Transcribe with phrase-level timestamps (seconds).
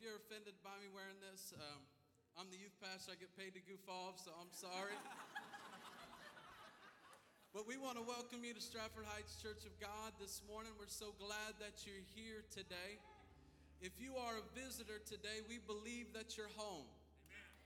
[0.00, 1.80] you're offended by me wearing this, um,
[2.40, 3.12] I'm the youth pastor.
[3.12, 4.96] I get paid to goof off, so I'm sorry.
[7.56, 10.72] but we want to welcome you to Stratford Heights Church of God this morning.
[10.80, 12.96] We're so glad that you're here today.
[13.84, 16.88] If you are a visitor today, we believe that you're home.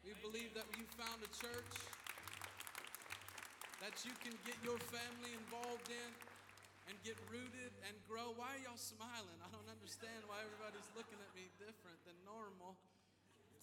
[0.02, 1.74] We believe that you found a church
[3.78, 6.10] that you can get your family involved in
[6.90, 8.32] and get rooted and grow.
[8.34, 9.38] Why are y'all smiling?
[9.44, 11.47] I don't understand why everybody's looking at me different than normal.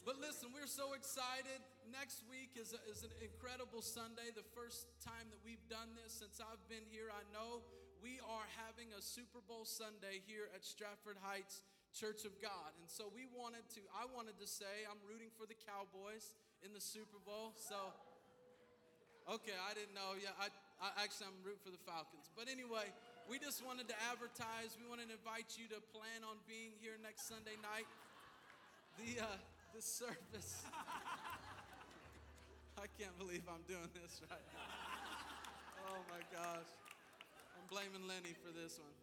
[0.05, 1.65] But listen, we're so excited.
[1.89, 6.21] Next week is, a, is an incredible Sunday, the first time that we've done this
[6.21, 7.09] since I've been here.
[7.09, 7.65] I know
[8.05, 12.69] we are having a Super Bowl Sunday here at Stratford Heights Church of God.
[12.77, 16.69] And so we wanted to, I wanted to say, I'm rooting for the Cowboys in
[16.69, 17.57] the Super Bowl.
[17.57, 17.89] So,
[19.25, 20.13] okay, I didn't know.
[20.21, 20.53] Yeah, I,
[20.85, 22.29] I actually, I'm rooting for the Falcons.
[22.38, 22.93] But anyway,
[23.25, 24.77] we just wanted to advertise.
[24.77, 27.89] We wanted to invite you to plan on being here next Sunday night.
[29.01, 29.41] The, uh,
[29.75, 30.63] the service.
[32.79, 34.72] I can't believe I'm doing this right now.
[35.91, 36.72] Oh my gosh.
[37.60, 38.96] I'm blaming Lenny for this one.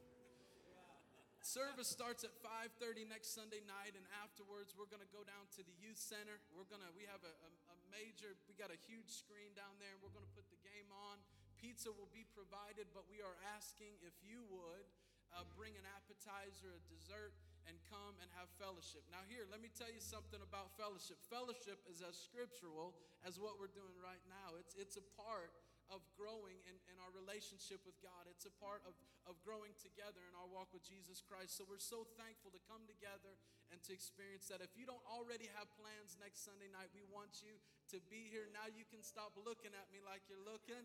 [1.45, 5.76] Service starts at 5:30 next Sunday night, and afterwards we're gonna go down to the
[5.76, 6.41] youth center.
[6.57, 9.93] We're gonna we have a, a, a, major we got a huge screen down there,
[9.93, 11.21] and we're gonna put the game on.
[11.61, 14.88] Pizza will be provided, but we are asking if you would
[15.37, 17.37] uh, bring an appetizer, a dessert,
[17.69, 19.02] and come and have fellowship.
[19.11, 21.21] Now, here, let me tell you something about fellowship.
[21.26, 24.59] Fellowship is as scriptural as what we're doing right now.
[24.59, 25.54] It's it's a part
[25.92, 28.25] of growing in, in our relationship with God.
[28.25, 28.97] It's a part of,
[29.28, 31.61] of growing together in our walk with Jesus Christ.
[31.61, 33.37] So we're so thankful to come together
[33.69, 34.64] and to experience that.
[34.64, 37.61] If you don't already have plans next Sunday night, we want you
[37.92, 38.49] to be here.
[38.57, 40.81] Now you can stop looking at me like you're looking.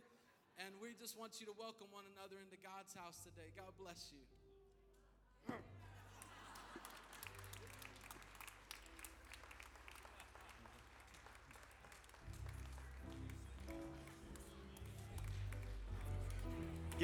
[0.59, 3.53] And we just want you to welcome one another into God's house today.
[3.55, 4.25] God bless you.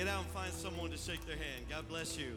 [0.04, 1.64] Get out and find someone to shake their hand.
[1.70, 2.36] God bless you.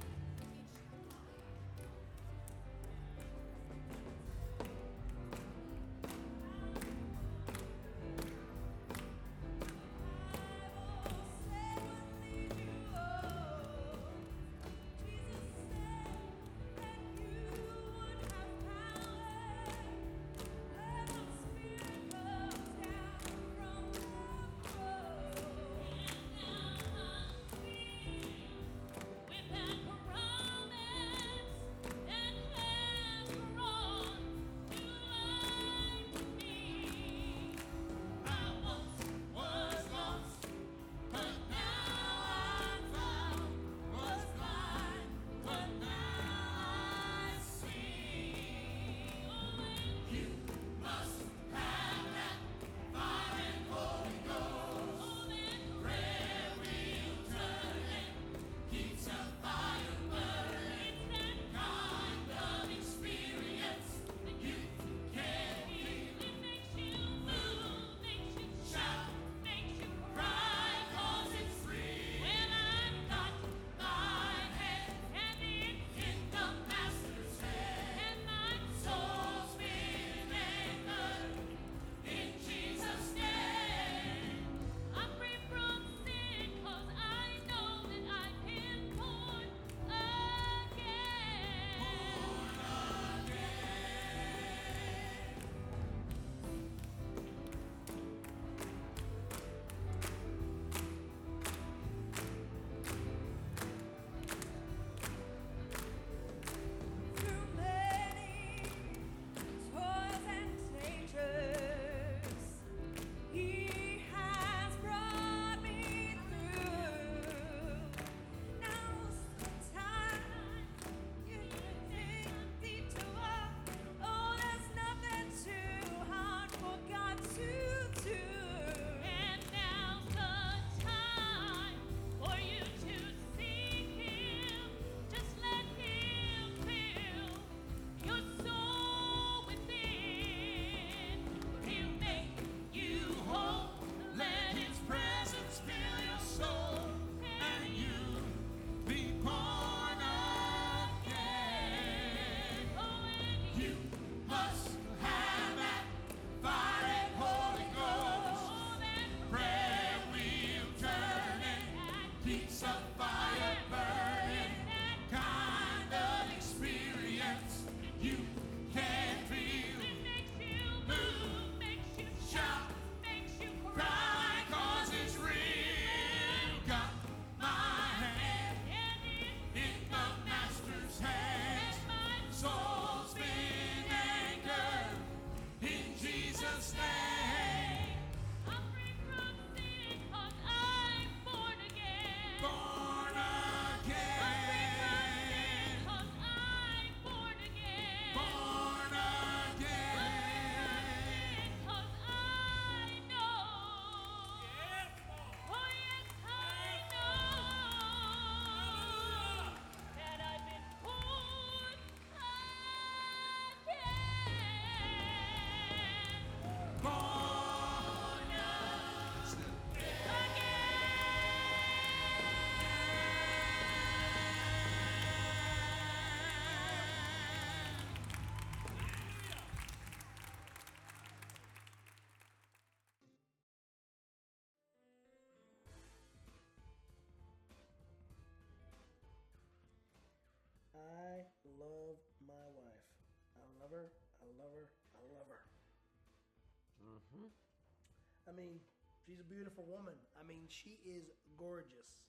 [249.17, 249.97] She's a beautiful woman.
[250.21, 251.09] I mean, she is
[251.41, 252.05] gorgeous.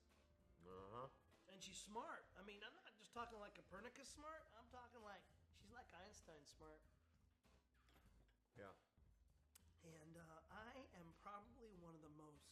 [0.67, 1.07] Uh huh.
[1.47, 2.27] And she's smart.
[2.35, 4.43] I mean, I'm not just talking like Copernicus smart.
[4.59, 5.23] I'm talking like
[5.55, 6.83] she's like Einstein smart.
[8.59, 8.75] Yeah.
[9.87, 12.43] And uh, I am probably one of the most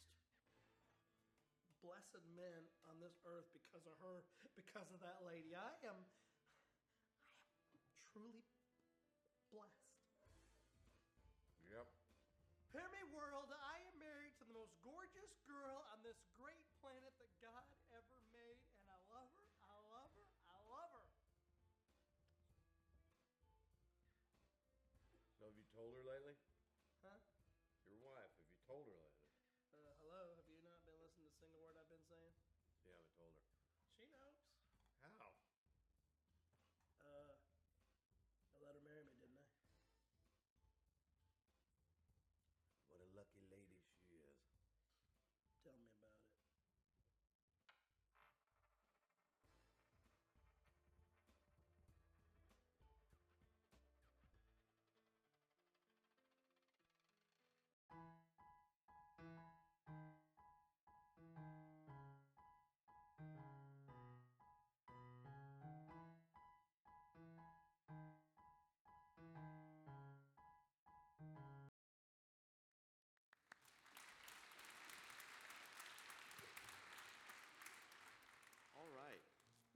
[1.84, 4.24] blessed men on this earth because of her,
[4.56, 5.52] because of that lady.
[5.52, 8.44] I am, I am truly
[25.56, 26.36] have you told her lately?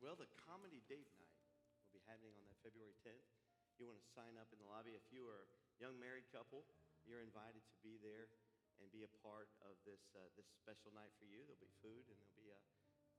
[0.10, 1.38] Well, the comedy date night
[1.86, 3.30] will be happening on that February 10th.
[3.78, 4.98] You want to sign up in the lobby.
[4.98, 6.65] If you are a young married couple,
[7.06, 8.26] you're invited to be there
[8.82, 11.45] and be a part of this uh, this special night for you.
[11.45, 12.58] There'll be food and there'll be a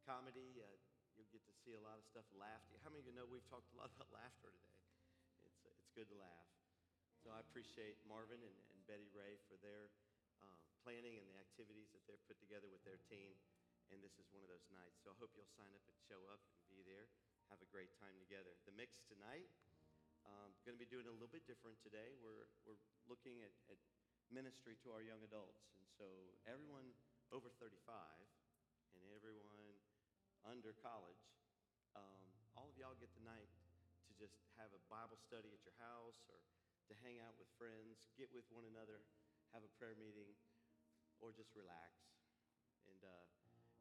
[0.02, 0.58] comedy.
[0.58, 0.66] Uh,
[1.14, 2.82] you'll get to see a lot of stuff, laughter.
[2.82, 4.82] How many of you know we've talked a lot about laughter today?
[5.46, 6.50] It's uh, it's good to laugh.
[7.22, 9.94] So I appreciate Marvin and, and Betty Ray for their
[10.42, 13.38] uh, planning and the activities that they've put together with their team
[13.90, 15.02] and this is one of those nights.
[15.02, 17.10] So I hope you'll sign up and show up and be there.
[17.50, 18.54] Have a great time together.
[18.66, 19.50] The mix tonight,
[20.22, 22.14] um, going to be doing a little bit different today.
[22.22, 22.78] We're, we're
[23.10, 23.78] looking at, at
[24.30, 25.66] ministry to our young adults.
[25.74, 26.06] And so
[26.46, 26.94] everyone
[27.34, 27.74] over 35
[28.94, 29.74] and everyone
[30.46, 31.26] under college,
[31.98, 32.22] um,
[32.54, 33.50] all of y'all get the night
[34.06, 36.38] to just have a Bible study at your house or
[36.90, 39.02] to hang out with friends, get with one another,
[39.54, 40.30] have a prayer meeting,
[41.22, 41.90] or just relax.
[42.86, 43.26] And uh,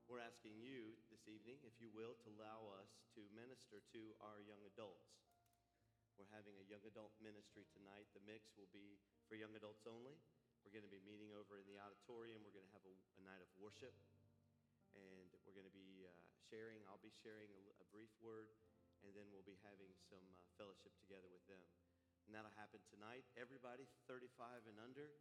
[0.09, 4.41] we're asking you this evening, if you will, to allow us to minister to our
[4.41, 5.21] young adults.
[6.17, 8.09] We're having a young adult ministry tonight.
[8.17, 8.97] The mix will be
[9.29, 10.17] for young adults only.
[10.65, 12.41] We're going to be meeting over in the auditorium.
[12.41, 13.93] We're going to have a, a night of worship.
[14.97, 16.11] And we're going to be uh,
[16.49, 18.49] sharing, I'll be sharing a, a brief word,
[19.05, 21.61] and then we'll be having some uh, fellowship together with them.
[22.25, 23.29] And that'll happen tonight.
[23.37, 25.13] Everybody 35 and under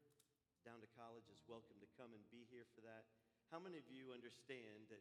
[0.65, 3.05] down to college is welcome to come and be here for that.
[3.49, 5.01] How many of you understand that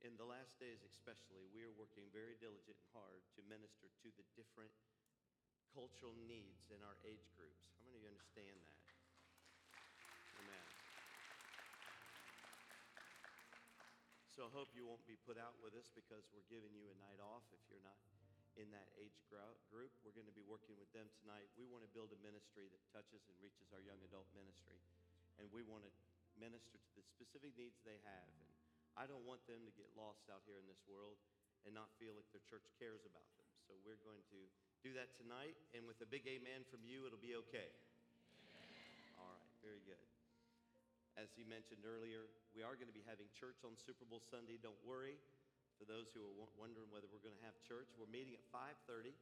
[0.00, 4.08] in the last days, especially, we are working very diligent and hard to minister to
[4.16, 4.72] the different
[5.76, 7.60] cultural needs in our age groups?
[7.76, 8.80] How many of you understand that?
[10.40, 10.64] Amen.
[14.32, 16.96] So I hope you won't be put out with us because we're giving you a
[17.04, 18.00] night off if you're not
[18.56, 19.92] in that age grou- group.
[20.00, 21.52] We're going to be working with them tonight.
[21.60, 24.80] We want to build a ministry that touches and reaches our young adult ministry.
[25.36, 25.92] And we want to
[26.42, 28.30] minister to the specific needs they have.
[28.42, 28.50] And
[28.98, 31.22] I don't want them to get lost out here in this world
[31.62, 33.46] and not feel like their church cares about them.
[33.70, 34.40] So we're going to
[34.82, 35.54] do that tonight.
[35.78, 37.70] And with a big amen from you, it'll be okay.
[39.14, 40.02] All right, very good.
[41.14, 42.26] As he mentioned earlier,
[42.56, 44.58] we are going to be having church on Super Bowl Sunday.
[44.58, 45.14] Don't worry.
[45.78, 49.12] For those who are wondering whether we're going to have church, we're meeting at 5:30,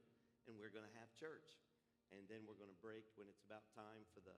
[0.49, 1.57] and we're going to have church.
[2.11, 4.35] And then we're going to break when it's about time for the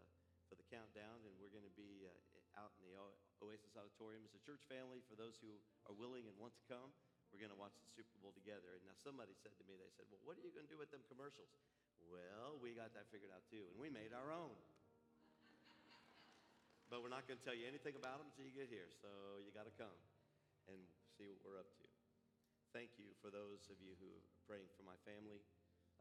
[0.49, 2.13] for the countdown, and we're going to be uh,
[2.59, 2.95] out in the
[3.41, 5.01] Oasis Auditorium as a church family.
[5.09, 5.53] For those who
[5.89, 6.93] are willing and want to come,
[7.33, 8.77] we're going to watch the Super Bowl together.
[8.77, 10.81] And now somebody said to me, they said, "Well, what are you going to do
[10.81, 11.49] with them commercials?"
[12.11, 14.53] Well, we got that figured out too, and we made our own.
[16.93, 18.93] But we're not going to tell you anything about them until you get here.
[19.01, 19.09] So
[19.41, 19.97] you got to come
[20.69, 20.77] and
[21.17, 21.87] see what we're up to.
[22.77, 25.41] Thank you for those of you who are praying for my family.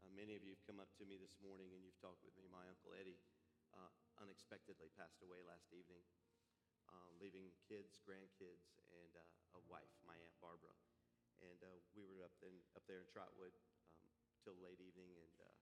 [0.04, 2.36] Uh, many of you have come up to me this morning and you've talked with
[2.36, 2.44] me.
[2.52, 3.16] My Uncle Eddie
[3.72, 3.88] uh,
[4.20, 6.04] unexpectedly passed away last evening,
[6.92, 10.76] um, leaving kids, grandkids, and uh, a wife, my Aunt Barbara.
[11.42, 13.56] And uh, we were up, in, up there in Trotwood
[13.90, 14.08] um,
[14.44, 15.10] till late evening.
[15.18, 15.56] And uh,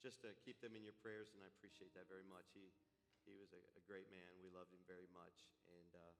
[0.00, 2.48] just to keep them in your prayers, and I appreciate that very much.
[2.56, 2.72] He,
[3.28, 4.40] he was a, a great man.
[4.40, 5.44] We loved him very much.
[5.68, 6.14] And uh,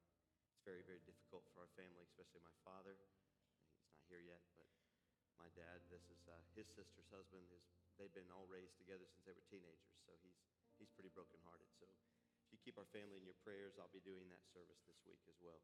[0.52, 2.98] it's very, very difficult for our family, especially my father.
[3.78, 4.68] He's not here yet, but
[5.38, 5.80] my dad.
[5.88, 7.46] This is uh, his sister's husband.
[7.48, 7.62] His,
[7.96, 10.36] they've been all raised together since they were teenagers, so he's,
[10.76, 11.70] he's pretty brokenhearted.
[11.78, 11.86] So
[12.48, 15.20] if you keep our family in your prayers, I'll be doing that service this week
[15.28, 15.60] as well.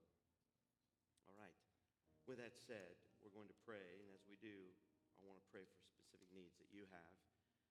[1.33, 1.57] All right.
[2.29, 4.53] With that said, we're going to pray, and as we do,
[5.17, 7.17] I want to pray for specific needs that you have.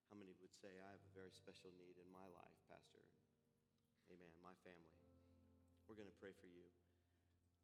[0.10, 3.06] How many would say, I have a very special need in my life, Pastor?
[4.10, 4.34] Amen.
[4.41, 4.97] My family.
[5.86, 6.65] We're going to pray for you.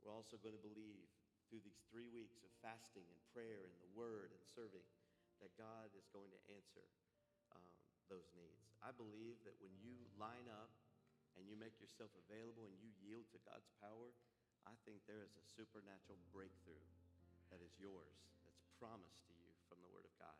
[0.06, 1.10] We're also going to believe
[1.50, 4.86] through these three weeks of fasting and prayer and the word and serving
[5.42, 6.86] that God is going to answer
[7.58, 7.74] um,
[8.06, 8.70] those needs.
[8.86, 10.70] I believe that when you line up
[11.39, 14.12] and you make yourself available and you yield to God's power,
[14.67, 16.84] I think there is a supernatural breakthrough
[17.49, 20.36] that is yours, that's promised to you from the Word of God.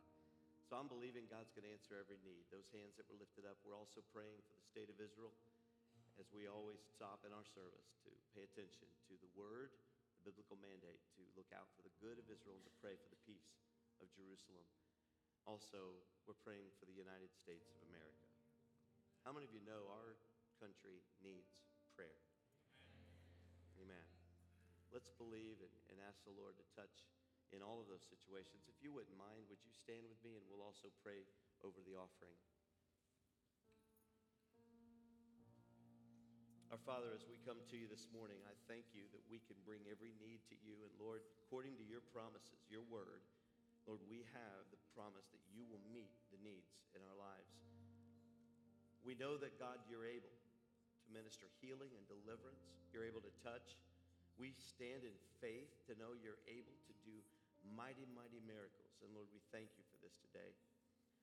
[0.68, 2.46] So I'm believing God's going to answer every need.
[2.54, 5.34] Those hands that were lifted up, we're also praying for the state of Israel
[6.22, 9.74] as we always stop in our service to pay attention to the Word,
[10.20, 13.10] the biblical mandate to look out for the good of Israel and to pray for
[13.10, 13.56] the peace
[13.98, 14.68] of Jerusalem.
[15.48, 15.98] Also,
[16.30, 18.30] we're praying for the United States of America.
[19.26, 20.14] How many of you know our
[20.60, 21.56] country needs
[21.96, 22.20] prayer?
[23.80, 24.06] Amen.
[24.92, 27.08] Let's believe and, and ask the Lord to touch
[27.56, 28.68] in all of those situations.
[28.70, 31.26] If you wouldn't mind, would you stand with me and we'll also pray
[31.66, 32.36] over the offering?
[36.70, 39.58] Our Father, as we come to you this morning, I thank you that we can
[39.66, 40.78] bring every need to you.
[40.86, 43.26] And Lord, according to your promises, your word,
[43.90, 47.58] Lord, we have the promise that you will meet the needs in our lives.
[49.02, 50.39] We know that, God, you're able
[51.12, 52.62] minister healing and deliverance.
[52.94, 53.78] You're able to touch.
[54.40, 57.20] We stand in faith to know you're able to do
[57.76, 58.96] mighty, mighty miracles.
[59.04, 60.56] And Lord, we thank you for this today.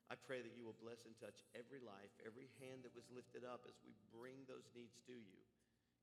[0.07, 3.43] I pray that you will bless and touch every life, every hand that was lifted
[3.43, 5.41] up as we bring those needs to you,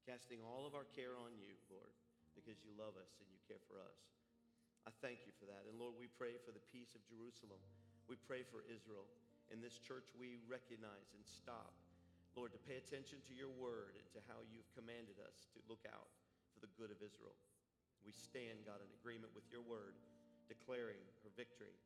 [0.03, 1.93] casting all of our care on you, Lord,
[2.35, 3.95] because you love us and you care for us.
[4.83, 5.63] I thank you for that.
[5.71, 7.63] And Lord, we pray for the peace of Jerusalem.
[8.11, 9.07] We pray for Israel.
[9.47, 11.71] In this church, we recognize and stop,
[12.33, 15.85] Lord, to pay attention to your word and to how you've commanded us to look
[15.85, 16.09] out
[16.53, 17.37] for the good of Israel.
[18.01, 19.95] We stand, God, in agreement with your word,
[20.49, 21.77] declaring her victory.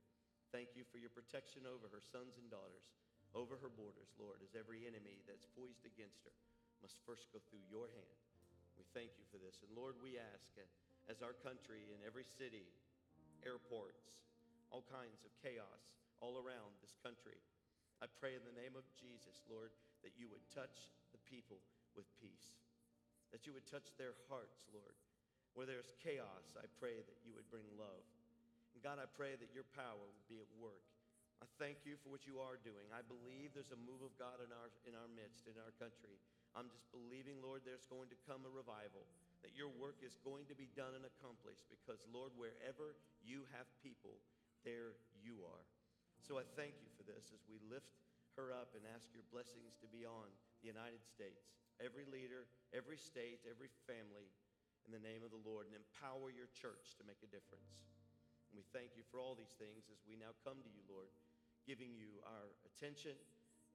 [0.55, 2.87] Thank you for your protection over her sons and daughters,
[3.35, 6.33] over her borders, Lord, as every enemy that's poised against her
[6.79, 8.17] must first go through your hand.
[8.77, 9.59] We thank you for this.
[9.65, 10.63] And Lord, we ask, uh,
[11.09, 12.69] as our country in every city,
[13.43, 14.15] airports,
[14.69, 15.83] all kinds of chaos
[16.21, 17.37] all around this country,
[18.01, 19.73] I pray in the name of Jesus, Lord,
[20.07, 21.59] that you would touch the people
[21.99, 22.55] with peace,
[23.35, 24.95] that you would touch their hearts, Lord.
[25.51, 28.07] Where there's chaos, I pray that you would bring love.
[28.71, 30.85] And God, I pray that your power would be at work.
[31.43, 32.87] I thank you for what you are doing.
[32.95, 36.15] I believe there's a move of God in our, in our midst, in our country.
[36.55, 39.03] I'm just believing, Lord, there's going to come a revival,
[39.43, 43.67] that your work is going to be done and accomplished because, Lord, wherever you have
[43.83, 44.17] people,
[44.63, 45.65] there you are.
[46.23, 47.97] So I thank you for this as we lift
[48.37, 50.29] her up and ask your blessings to be on
[50.61, 51.49] the United States,
[51.81, 54.29] every leader, every state, every family,
[54.87, 57.75] in the name of the Lord, and empower your church to make a difference.
[58.47, 61.11] And we thank you for all these things as we now come to you, Lord,
[61.67, 63.19] giving you our attention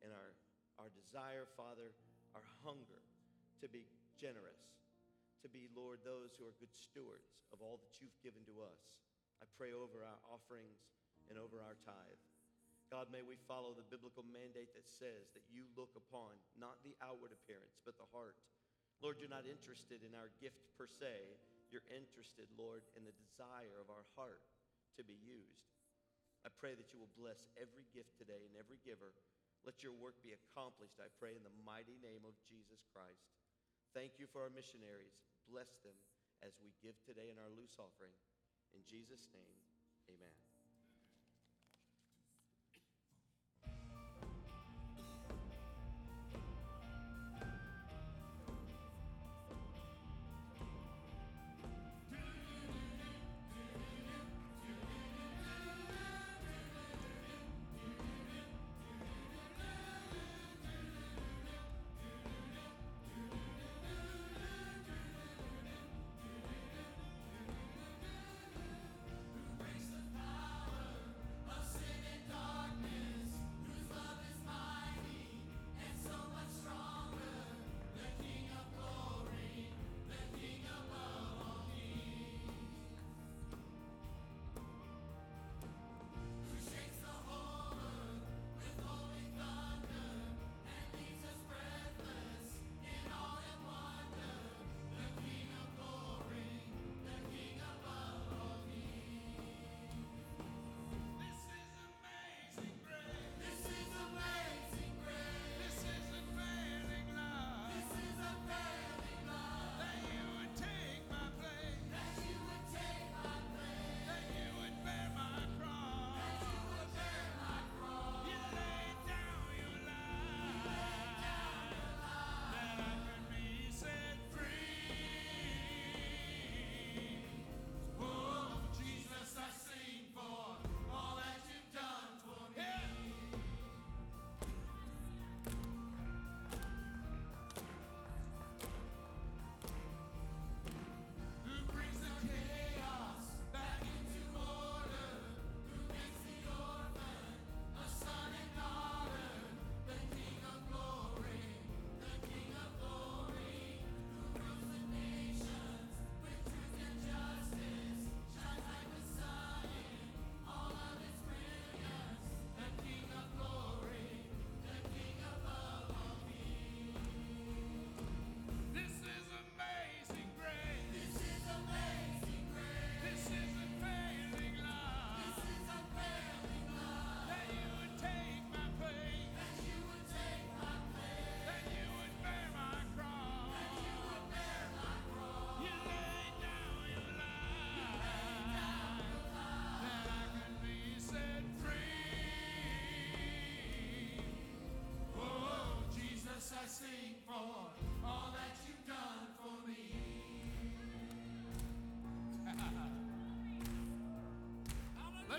[0.01, 0.33] and our,
[0.81, 1.93] our desire, Father,
[2.33, 3.05] our hunger
[3.61, 3.85] to be
[4.17, 4.81] generous,
[5.45, 8.97] to be, Lord, those who are good stewards of all that you've given to us.
[9.43, 10.81] I pray over our offerings
[11.29, 12.25] and over our tithe.
[12.93, 16.93] God, may we follow the biblical mandate that says that you look upon not the
[17.01, 18.37] outward appearance, but the heart.
[19.01, 21.41] Lord, you're not interested in our gift per se.
[21.73, 24.45] You're interested, Lord, in the desire of our heart
[25.01, 25.73] to be used.
[26.45, 29.17] I pray that you will bless every gift today and every giver.
[29.65, 33.25] Let your work be accomplished, I pray, in the mighty name of Jesus Christ.
[33.97, 35.17] Thank you for our missionaries.
[35.49, 35.97] Bless them
[36.45, 38.13] as we give today in our loose offering.
[38.77, 39.57] In Jesus' name,
[40.13, 40.52] amen.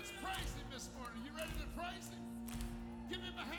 [0.04, 1.24] Let's praise Him this morning.
[1.24, 2.20] You ready to praise Him?
[3.08, 3.53] Give Him a hand.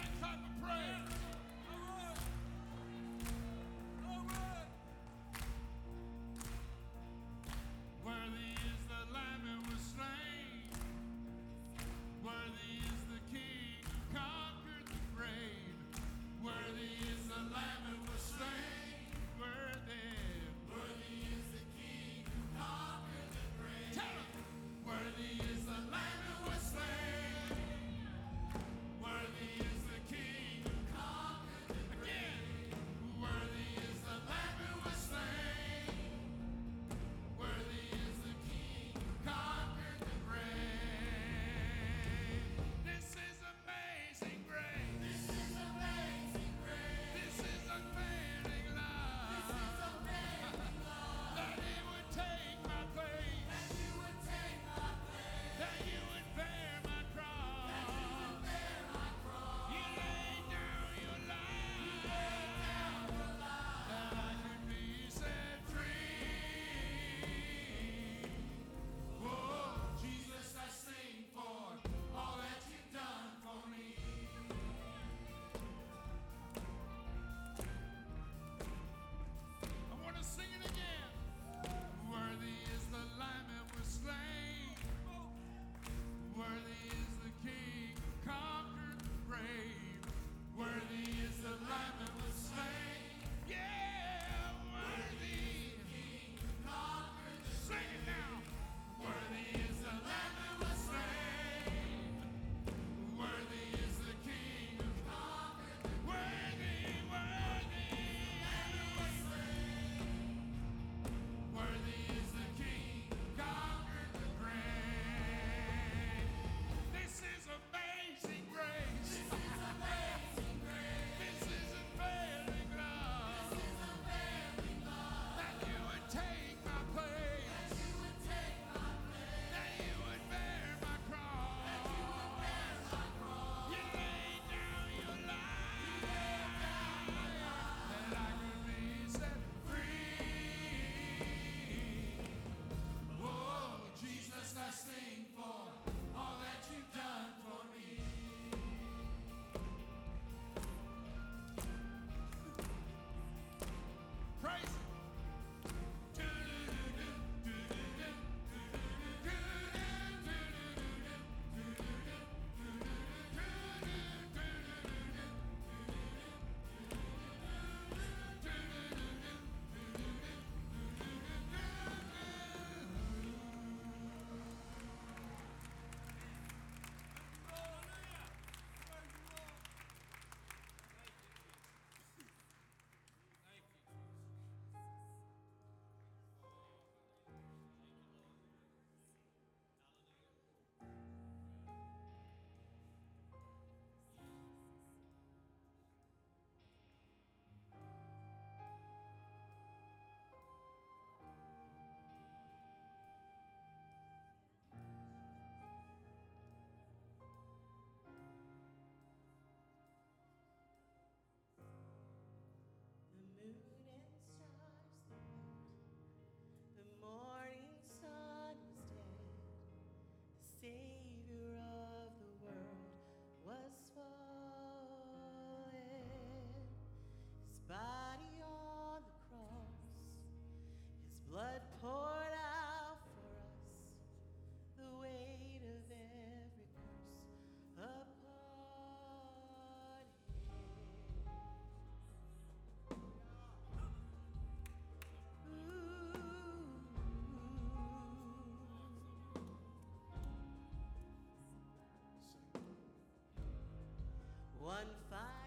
[254.65, 255.44] One five.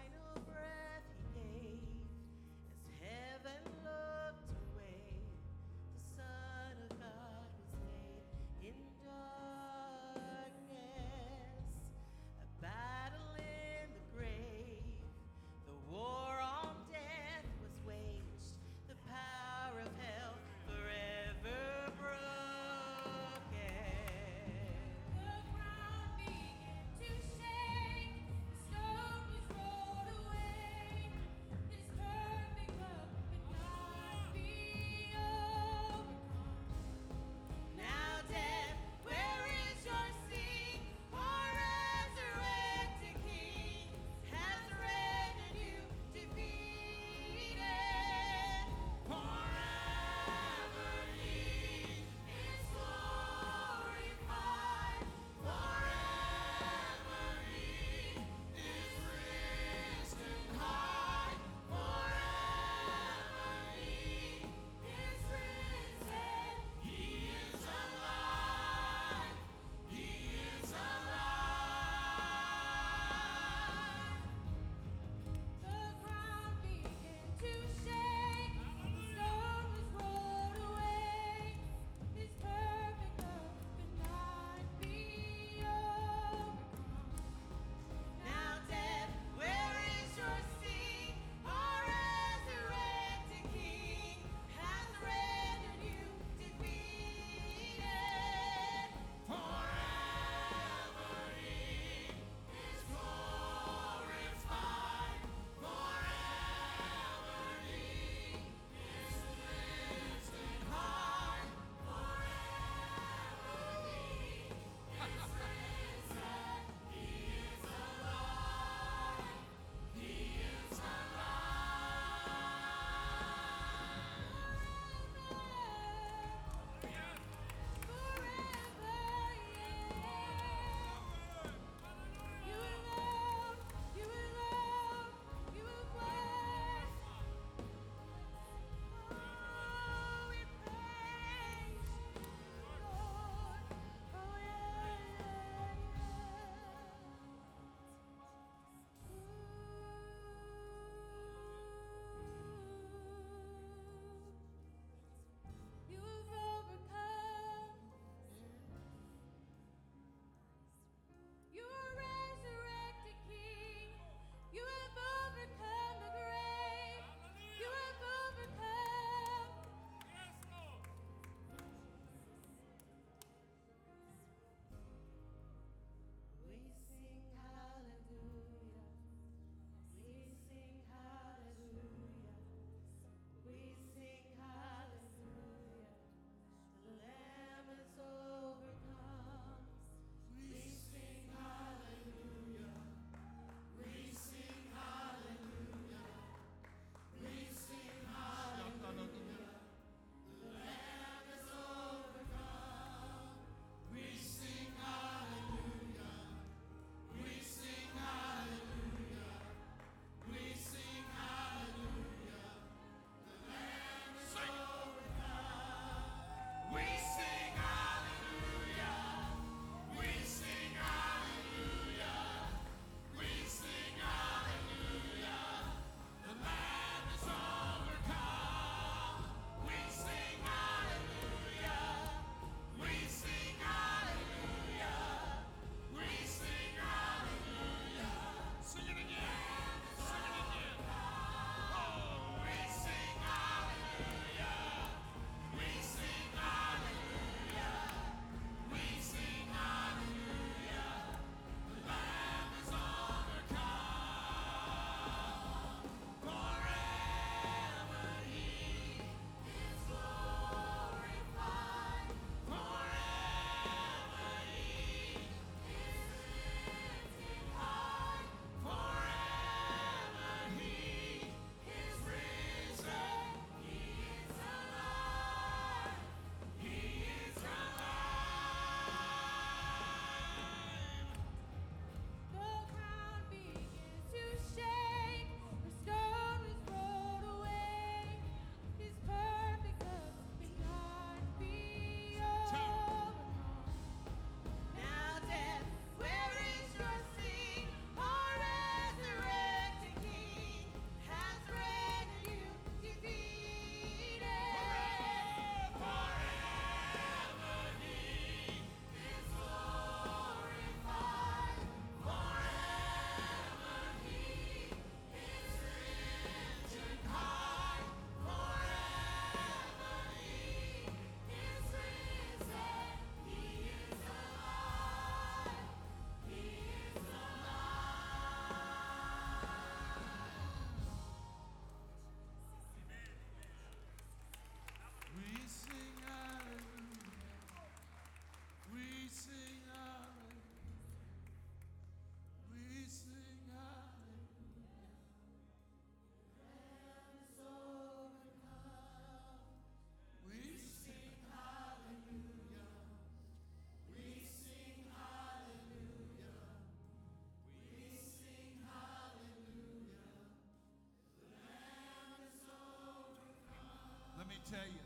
[364.47, 364.85] Tell you,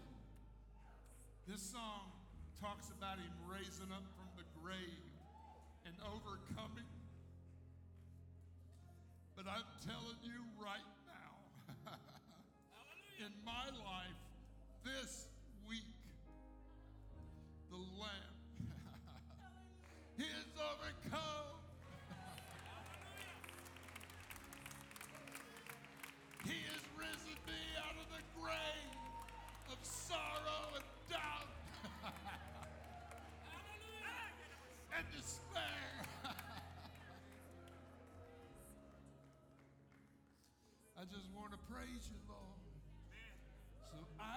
[1.46, 2.10] this song
[2.62, 4.06] talks about him raising up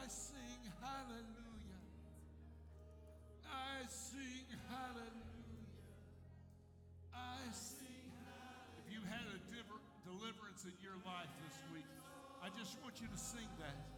[0.07, 1.83] I sing hallelujah.
[3.43, 5.67] I sing hallelujah.
[7.11, 8.87] I sing hallelujah.
[8.87, 9.39] If you had a
[10.07, 11.91] deliverance in your life this week,
[12.39, 13.96] I just want you to sing that.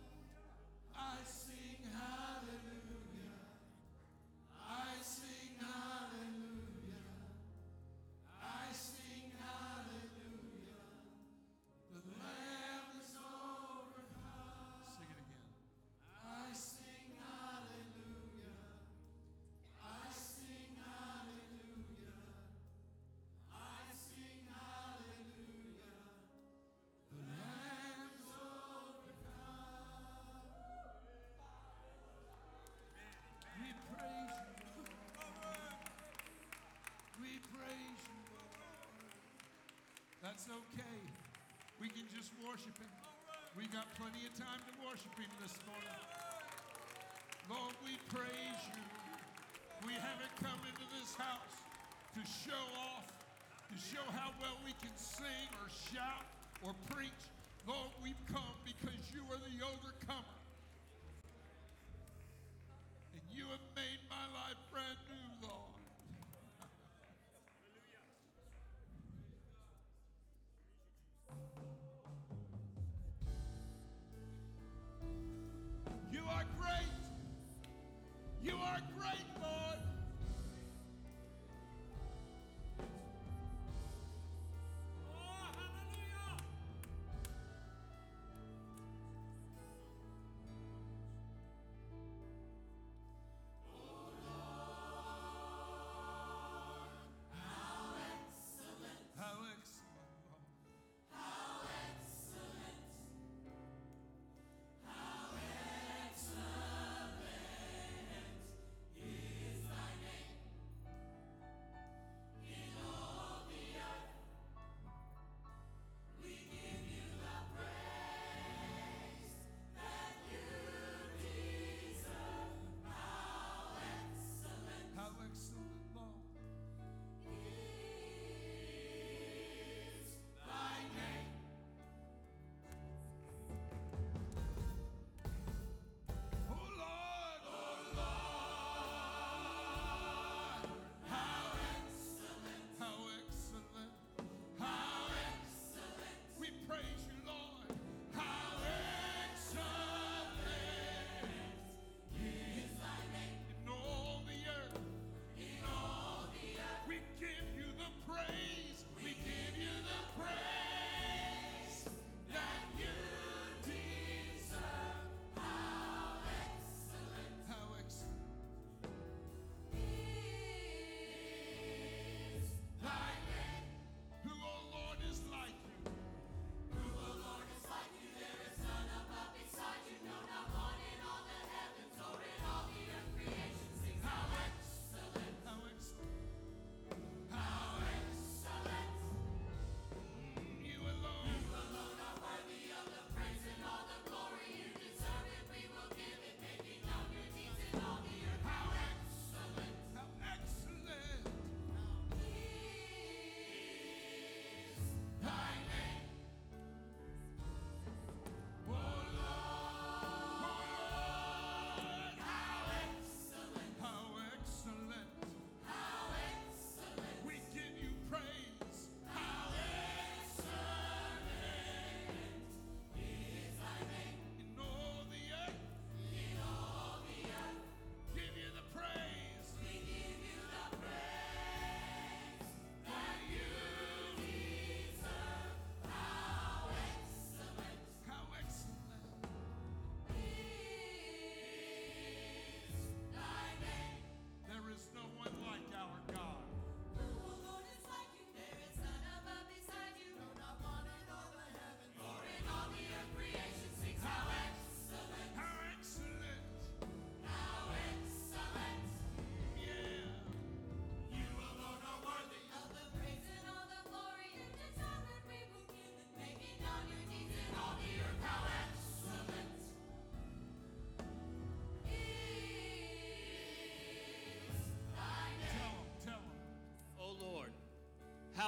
[40.39, 40.99] That's okay.
[41.83, 42.95] We can just worship Him.
[43.59, 45.99] We got plenty of time to worship Him this morning.
[47.51, 48.87] Lord, we praise you.
[49.83, 51.59] We haven't come into this house
[52.15, 52.65] to show
[52.95, 53.11] off,
[53.67, 56.23] to show how well we can sing or shout
[56.63, 57.19] or preach.
[57.67, 60.38] Lord, we've come because you are the overcomer.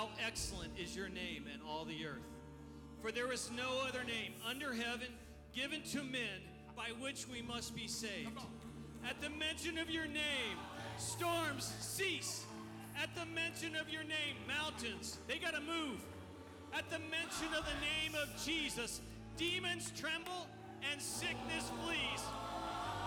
[0.00, 2.24] How excellent is your name in all the earth.
[3.02, 5.08] For there is no other name under heaven
[5.54, 6.40] given to men
[6.74, 8.38] by which we must be saved.
[9.06, 10.56] At the mention of your name,
[10.96, 12.46] storms cease.
[12.96, 16.00] At the mention of your name, mountains, they got to move.
[16.72, 19.02] At the mention of the name of Jesus,
[19.36, 20.46] demons tremble
[20.90, 22.22] and sickness flees.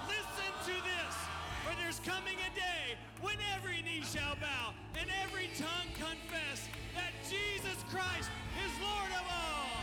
[0.05, 1.15] Listen to this,
[1.63, 7.11] for there's coming a day when every knee shall bow and every tongue confess that
[7.23, 8.29] Jesus Christ
[8.65, 9.82] is Lord of all.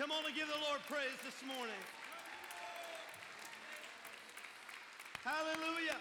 [0.00, 1.76] Come on and give the Lord praise this morning.
[5.20, 6.00] Hallelujah.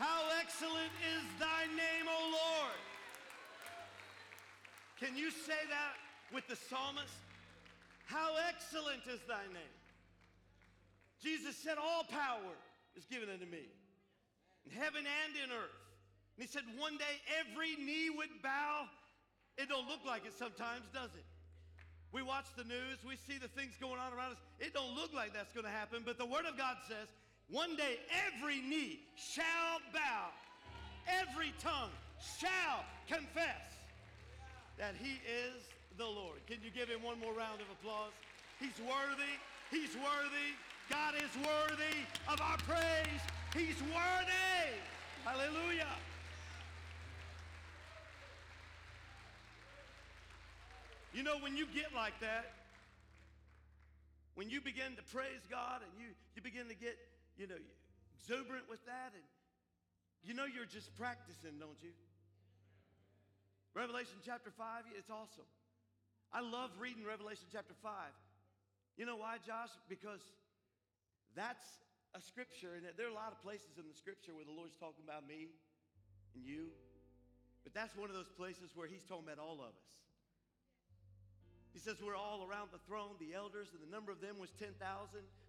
[0.00, 2.80] How excellent is thy name, O Lord.
[5.04, 6.00] Can you say that
[6.32, 7.12] with the psalmist?
[8.06, 9.76] How excellent is thy name.
[11.22, 12.56] Jesus said, All power
[12.96, 13.68] is given unto me
[14.64, 15.76] in heaven and in earth.
[16.38, 18.88] And he said, One day every knee would bow.
[19.58, 21.26] It don't look like it sometimes, does it?
[22.12, 24.38] We watch the news, we see the things going on around us.
[24.60, 27.08] It don't look like that's going to happen, but the word of God says,
[27.48, 27.96] one day
[28.28, 30.28] every knee shall bow,
[31.08, 31.90] every tongue
[32.38, 33.64] shall confess
[34.78, 35.64] that he is
[35.96, 36.44] the Lord.
[36.46, 38.12] Can you give him one more round of applause?
[38.60, 39.34] He's worthy.
[39.70, 40.52] He's worthy.
[40.90, 41.96] God is worthy
[42.28, 43.22] of our praise.
[43.56, 44.76] He's worthy.
[45.24, 45.88] Hallelujah.
[51.22, 52.50] You know, when you get like that,
[54.34, 56.98] when you begin to praise God and you, you begin to get,
[57.38, 57.62] you know,
[58.18, 59.22] exuberant with that, and
[60.26, 61.94] you know you're just practicing, don't you?
[63.70, 65.46] Revelation chapter 5, it's awesome.
[66.34, 67.94] I love reading Revelation chapter 5.
[68.98, 69.70] You know why, Josh?
[69.86, 70.26] Because
[71.38, 71.62] that's
[72.18, 74.74] a scripture, and there are a lot of places in the scripture where the Lord's
[74.74, 75.54] talking about me
[76.34, 76.74] and you,
[77.62, 79.78] but that's one of those places where He's talking about all of us.
[81.72, 84.50] He says we're all around the throne, the elders, and the number of them was
[84.58, 84.76] 10,000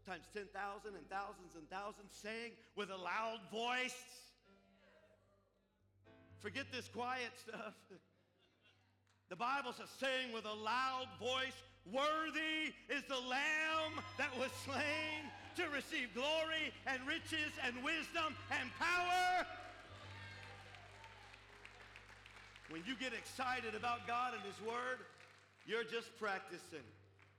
[0.05, 0.47] times 10,000
[0.95, 3.95] and thousands and thousands, saying with a loud voice,
[6.39, 7.73] Forget this quiet stuff.
[9.29, 11.57] The Bible says, saying with a loud voice,
[11.91, 18.69] Worthy is the Lamb that was slain to receive glory and riches and wisdom and
[18.77, 19.47] power.
[22.69, 24.99] When you get excited about God and His Word,
[25.65, 26.85] you're just practicing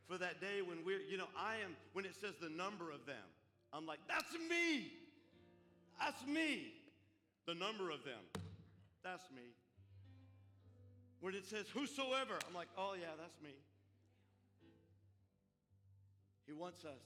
[0.09, 3.07] for that day when we're, you know, I am, when it says the number of
[3.07, 3.25] them,
[3.73, 4.93] I'm like, that's me.
[5.99, 6.73] That's me.
[7.47, 8.25] The number of them,
[9.03, 9.53] that's me.
[11.21, 13.57] When it says whosoever, I'm like, oh yeah, that's me.
[16.47, 17.01] He wants us.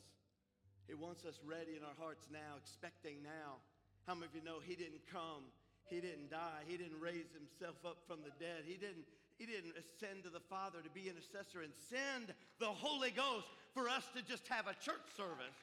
[0.87, 3.63] He wants us ready in our hearts now, expecting now.
[4.07, 5.47] How many of you know He didn't come?
[5.87, 6.67] He didn't die.
[6.67, 8.65] He didn't raise Himself up from the dead.
[8.67, 9.07] He didn't,
[9.39, 13.47] he didn't ascend to the Father to be an intercessor and send the Holy Ghost
[13.71, 15.55] for us to just have a church service.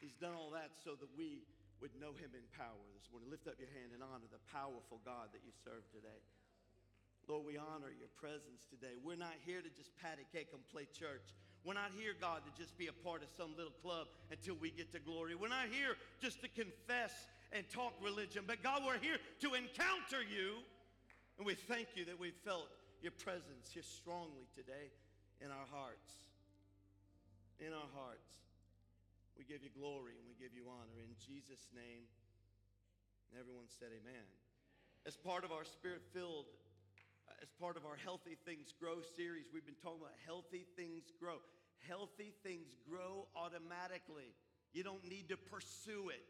[0.00, 1.44] He's done all that so that we
[1.84, 3.28] would know Him in power this morning.
[3.28, 6.24] Lift up your hand and honor the powerful God that you serve today.
[7.28, 8.98] Lord, we honor your presence today.
[8.98, 11.36] We're not here to just pat a cake and play church.
[11.62, 14.72] We're not here, God, to just be a part of some little club until we
[14.72, 15.38] get to glory.
[15.38, 17.14] We're not here just to confess
[17.52, 20.62] and talk religion, but God, we're here to encounter you
[21.38, 22.68] And we thank you that we felt
[23.00, 24.92] your presence here strongly today
[25.40, 26.22] in our hearts.
[27.58, 28.30] In our hearts.
[29.38, 31.00] We give you glory and we give you honor.
[31.00, 32.04] In Jesus' name,
[33.30, 34.28] and everyone said amen.
[35.02, 36.46] As part of our spirit filled,
[37.26, 41.10] uh, as part of our Healthy Things Grow series, we've been talking about healthy things
[41.18, 41.42] grow.
[41.88, 44.30] Healthy things grow automatically.
[44.70, 46.22] You don't need to pursue it.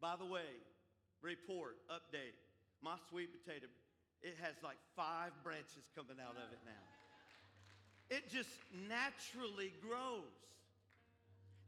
[0.00, 0.50] By the way,
[1.22, 2.36] report, update.
[2.82, 3.66] My sweet potato,
[4.22, 6.84] it has like five branches coming out of it now.
[8.08, 8.52] It just
[8.86, 10.36] naturally grows.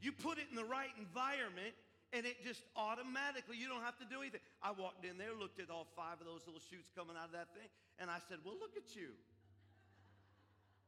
[0.00, 1.74] You put it in the right environment,
[2.12, 4.40] and it just automatically, you don't have to do anything.
[4.62, 7.34] I walked in there, looked at all five of those little shoots coming out of
[7.34, 7.66] that thing,
[7.98, 9.10] and I said, Well, look at you.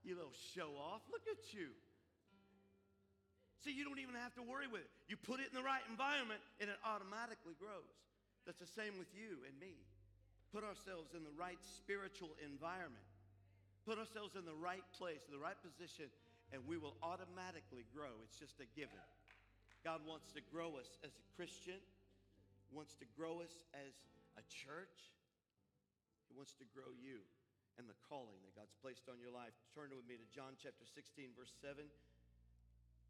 [0.06, 1.74] You little show off, look at you.
[3.60, 4.90] See, you don't even have to worry with it.
[5.04, 7.92] You put it in the right environment, and it automatically grows.
[8.48, 9.76] That's the same with you and me.
[10.48, 13.04] Put ourselves in the right spiritual environment,
[13.86, 16.10] put ourselves in the right place, in the right position,
[16.50, 18.18] and we will automatically grow.
[18.26, 18.98] It's just a given.
[19.86, 21.78] God wants to grow us as a Christian,
[22.74, 23.94] wants to grow us as
[24.34, 25.14] a church.
[26.26, 27.22] He wants to grow you
[27.78, 29.54] and the calling that God's placed on your life.
[29.72, 31.86] Turn with me to John chapter 16, verse 7.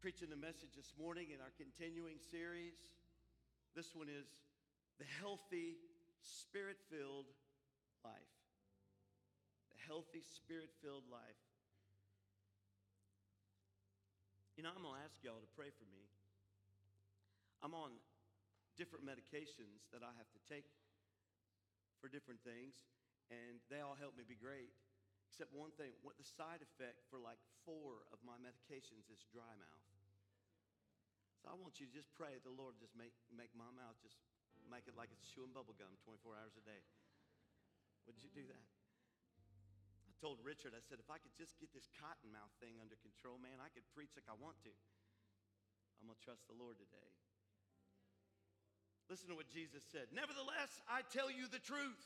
[0.01, 2.73] Preaching the message this morning in our continuing series.
[3.77, 4.25] This one is
[4.97, 5.77] the healthy,
[6.25, 7.29] spirit filled
[8.01, 8.33] life.
[9.69, 11.37] The healthy, spirit filled life.
[14.57, 16.01] You know, I'm going to ask y'all to pray for me.
[17.61, 17.93] I'm on
[18.81, 20.65] different medications that I have to take
[22.01, 22.73] for different things,
[23.29, 24.73] and they all help me be great.
[25.29, 27.37] Except one thing, what the side effect for like
[27.69, 29.90] four of my medications is dry mouth.
[31.41, 34.21] So I want you to just pray the Lord just make, make my mouth just
[34.69, 36.85] make it like it's chewing bubble gum 24 hours a day.
[38.05, 38.65] Would you do that?
[40.05, 42.93] I told Richard, I said, if I could just get this cotton mouth thing under
[43.01, 44.73] control, man, I could preach like I want to.
[45.97, 47.09] I'm going to trust the Lord today.
[49.09, 50.13] Listen to what Jesus said.
[50.13, 52.05] Nevertheless, I tell you the truth.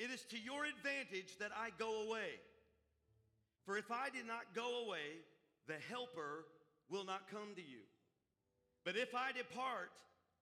[0.00, 2.40] It is to your advantage that I go away.
[3.68, 5.22] For if I did not go away,
[5.68, 6.48] the Helper
[6.90, 7.84] will not come to you.
[8.84, 9.94] But if I depart,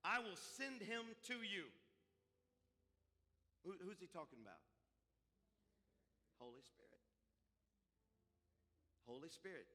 [0.05, 1.69] I will send him to you.
[3.65, 4.65] Who, who's he talking about?
[6.41, 7.05] Holy Spirit.
[9.05, 9.69] Holy Spirit.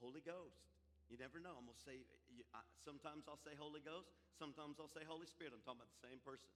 [0.00, 0.64] Holy Ghost.
[1.12, 1.52] You never know.
[1.58, 2.00] I'm going to say,
[2.80, 4.08] sometimes I'll say Holy Ghost,
[4.40, 5.52] sometimes I'll say Holy Spirit.
[5.52, 6.48] I'm talking about the same person.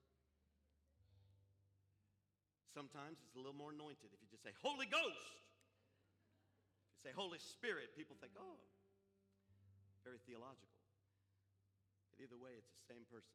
[2.72, 5.34] Sometimes it's a little more anointed if you just say Holy Ghost.
[6.88, 8.58] If you say Holy Spirit, people think, oh,
[10.04, 10.76] very theological.
[12.12, 13.34] But either way, it's the same person.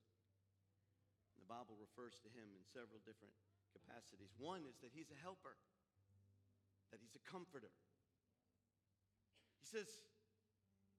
[1.35, 3.33] And the Bible refers to him in several different
[3.73, 4.29] capacities.
[4.37, 5.57] One is that he's a helper,
[6.93, 7.73] that he's a comforter.
[9.59, 9.89] He says,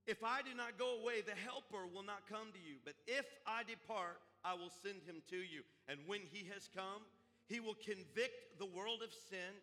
[0.04, 2.82] If I do not go away, the helper will not come to you.
[2.82, 5.62] But if I depart, I will send him to you.
[5.86, 7.06] And when he has come,
[7.46, 9.54] he will convict the world of sin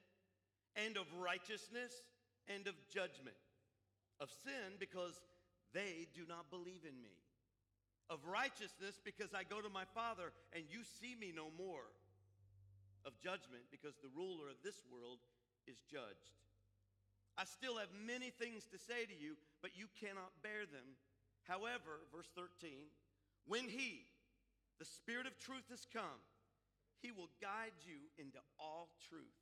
[0.76, 2.02] and of righteousness
[2.48, 3.38] and of judgment.
[4.20, 5.22] Of sin, because
[5.74, 7.16] they do not believe in me.
[8.10, 11.88] Of righteousness, because I go to my Father and you see me no more.
[13.04, 15.20] Of judgment, because the ruler of this world
[15.68, 16.36] is judged.
[17.38, 20.98] I still have many things to say to you, but you cannot bear them.
[21.46, 22.90] However, verse 13,
[23.46, 24.04] when he,
[24.80, 26.20] the Spirit of truth, has come,
[27.00, 29.40] he will guide you into all truth.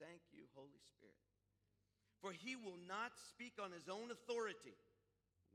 [0.00, 1.14] Thank you, Holy Spirit.
[2.24, 4.74] For he will not speak on his own authority.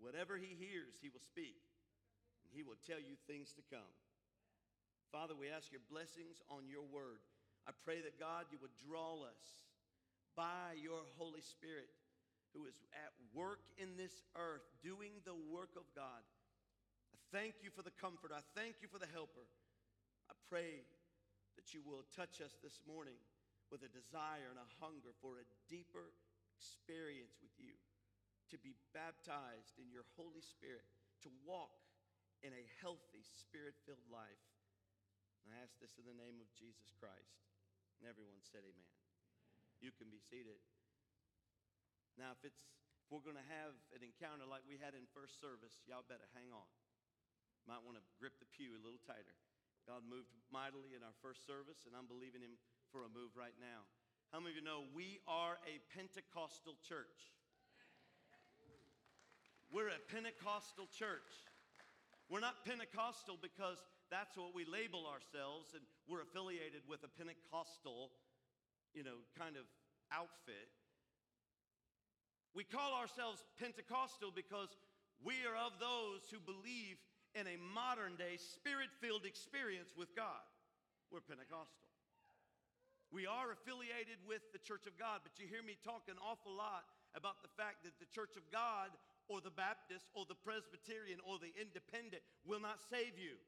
[0.03, 1.55] Whatever he hears, he will speak,
[2.43, 3.95] and he will tell you things to come.
[5.15, 7.23] Father, we ask your blessings on your word.
[7.63, 9.63] I pray that God, you would draw us
[10.35, 11.87] by your Holy Spirit
[12.51, 16.21] who is at work in this earth, doing the work of God.
[17.15, 18.35] I thank you for the comfort.
[18.35, 19.47] I thank you for the helper.
[20.29, 20.85] I pray
[21.57, 23.17] that you will touch us this morning
[23.71, 26.13] with a desire and a hunger for a deeper
[26.53, 27.73] experience with you,
[28.53, 30.85] to be baptized in your Holy Spirit,
[31.25, 31.73] to walk
[32.45, 34.45] in a healthy, spirit filled life.
[35.41, 37.41] And I ask this in the name of Jesus Christ.
[37.97, 38.93] And everyone said, Amen.
[39.81, 40.61] You can be seated.
[42.15, 42.61] Now, if it's
[43.03, 46.23] if we're going to have an encounter like we had in first service, y'all better
[46.31, 46.71] hang on.
[47.67, 49.35] Might want to grip the pew a little tighter.
[49.83, 52.55] God moved mightily in our first service, and I'm believing Him
[52.95, 53.83] for a move right now.
[54.31, 57.35] How many of you know we are a Pentecostal church?
[59.83, 61.27] We're a Pentecostal church.
[62.31, 68.07] We're not Pentecostal because that's what we label ourselves, and we're affiliated with a Pentecostal,
[68.95, 69.67] you know, kind of
[70.07, 70.71] outfit.
[72.55, 74.71] We call ourselves Pentecostal because
[75.19, 76.95] we are of those who believe
[77.35, 80.47] in a modern day spirit filled experience with God.
[81.11, 81.91] We're Pentecostal.
[83.11, 86.55] We are affiliated with the Church of God, but you hear me talk an awful
[86.55, 86.87] lot
[87.19, 88.95] about the fact that the Church of God
[89.27, 93.39] or the Baptist or the Presbyterian or the Independent will not save you.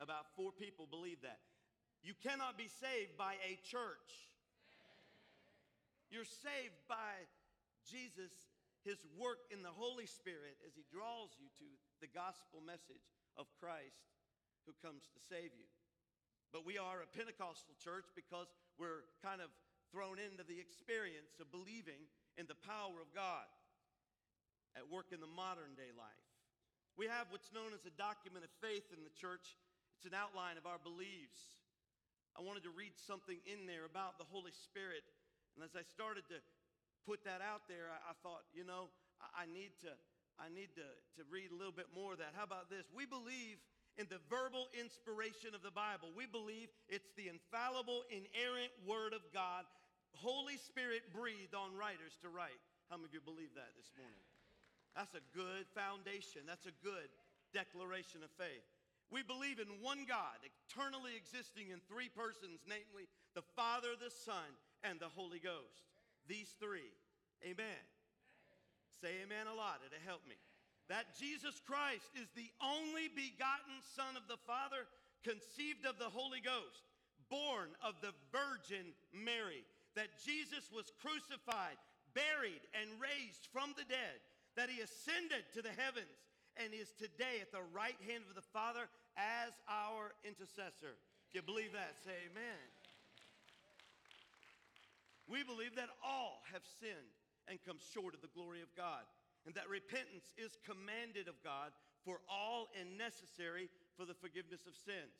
[0.00, 1.40] About four people believe that.
[2.00, 4.10] You cannot be saved by a church.
[6.08, 7.28] You're saved by
[7.84, 8.32] Jesus,
[8.82, 11.68] His work in the Holy Spirit as He draws you to
[12.00, 13.04] the gospel message
[13.36, 14.08] of Christ
[14.64, 15.68] who comes to save you.
[16.50, 18.48] But we are a Pentecostal church because
[18.80, 19.52] we're kind of
[19.92, 22.08] thrown into the experience of believing
[22.40, 23.46] in the power of God
[24.78, 26.26] at work in the modern day life.
[26.98, 29.56] We have what's known as a document of faith in the church,
[29.96, 31.60] it's an outline of our beliefs.
[32.38, 35.02] I wanted to read something in there about the Holy Spirit.
[35.58, 36.38] And as I started to
[37.02, 39.92] put that out there, I, I thought, you know, I, I need to.
[40.40, 40.88] I need to,
[41.20, 42.32] to read a little bit more of that.
[42.32, 42.88] How about this?
[42.96, 43.60] We believe
[44.00, 46.16] in the verbal inspiration of the Bible.
[46.16, 49.68] We believe it's the infallible, inerrant Word of God,
[50.16, 52.56] Holy Spirit breathed on writers to write.
[52.88, 54.29] How many of you believe that this morning?
[54.96, 56.42] That's a good foundation.
[56.46, 57.08] That's a good
[57.54, 58.66] declaration of faith.
[59.10, 64.54] We believe in one God, eternally existing in three persons, namely the Father, the Son,
[64.86, 65.90] and the Holy Ghost.
[66.30, 66.94] These three.
[67.42, 67.82] Amen.
[69.02, 70.38] Say amen a lot, it'll help me.
[70.86, 74.86] That Jesus Christ is the only begotten Son of the Father,
[75.26, 76.86] conceived of the Holy Ghost,
[77.26, 79.66] born of the Virgin Mary.
[79.98, 81.78] That Jesus was crucified,
[82.14, 84.22] buried, and raised from the dead.
[84.56, 86.18] That he ascended to the heavens
[86.56, 90.98] and is today at the right hand of the Father as our intercessor.
[91.30, 92.58] If you believe that, say amen.
[95.30, 97.14] We believe that all have sinned
[97.46, 99.06] and come short of the glory of God,
[99.46, 101.70] and that repentance is commanded of God
[102.04, 105.14] for all and necessary for the forgiveness of sins.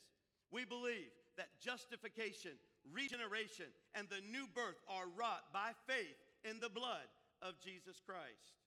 [0.51, 2.59] We believe that justification,
[2.91, 7.07] regeneration, and the new birth are wrought by faith in the blood
[7.41, 8.60] of Jesus Christ.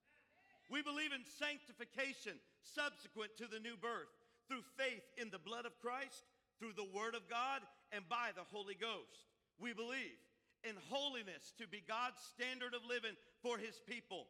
[0.71, 4.11] We believe in sanctification subsequent to the new birth
[4.49, 6.25] through faith in the blood of Christ,
[6.59, 7.61] through the Word of God,
[7.93, 9.29] and by the Holy Ghost.
[9.61, 10.19] We believe
[10.65, 14.27] in holiness to be God's standard of living for His people.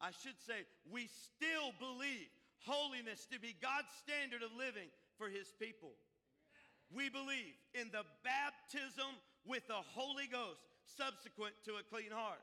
[0.00, 2.28] I should say, we still believe
[2.66, 4.88] holiness to be God's standard of living
[5.18, 5.92] for His people.
[6.90, 9.14] We believe in the baptism
[9.46, 10.58] with the Holy Ghost
[10.96, 12.42] subsequent to a clean heart.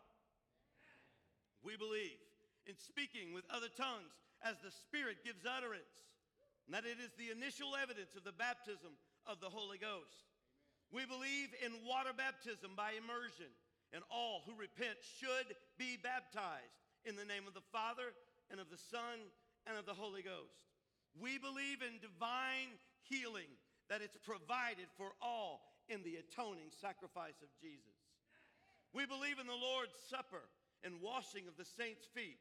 [1.68, 2.16] We believe
[2.64, 6.08] in speaking with other tongues as the Spirit gives utterance,
[6.64, 8.96] and that it is the initial evidence of the baptism
[9.28, 10.32] of the Holy Ghost.
[10.96, 13.52] We believe in water baptism by immersion,
[13.92, 18.16] and all who repent should be baptized in the name of the Father
[18.48, 19.28] and of the Son
[19.68, 20.72] and of the Holy Ghost.
[21.20, 23.52] We believe in divine healing,
[23.92, 28.00] that it's provided for all in the atoning sacrifice of Jesus.
[28.96, 30.48] We believe in the Lord's Supper
[30.84, 32.40] and washing of the saints' feet.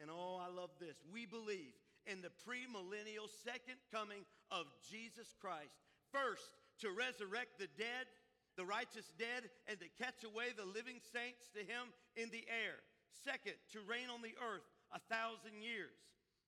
[0.00, 0.96] And oh, I love this.
[1.12, 5.76] We believe in the premillennial second coming of Jesus Christ.
[6.08, 8.08] First, to resurrect the dead,
[8.56, 12.80] the righteous dead, and to catch away the living saints to him in the air.
[13.12, 14.64] Second, to reign on the earth
[14.96, 15.94] a thousand years.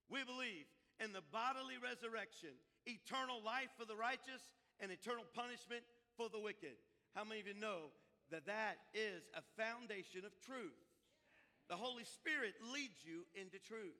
[0.08, 0.66] We believe
[0.98, 2.56] in the bodily resurrection,
[2.88, 4.42] eternal life for the righteous,
[4.80, 5.84] and eternal punishment
[6.16, 6.74] for the wicked.
[7.14, 7.92] How many of you know
[8.32, 10.74] that that is a foundation of truth?
[11.68, 13.98] The Holy Spirit leads you into truth.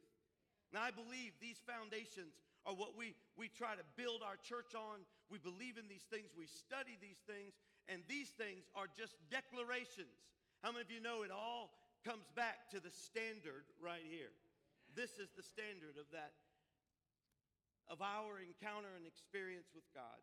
[0.72, 2.32] Now, I believe these foundations
[2.64, 5.04] are what we, we try to build our church on.
[5.28, 7.52] We believe in these things, we study these things,
[7.88, 10.16] and these things are just declarations.
[10.64, 11.74] How many of you know it all
[12.06, 14.32] comes back to the standard right here?
[14.94, 16.36] This is the standard of that,
[17.88, 20.20] of our encounter and experience with God.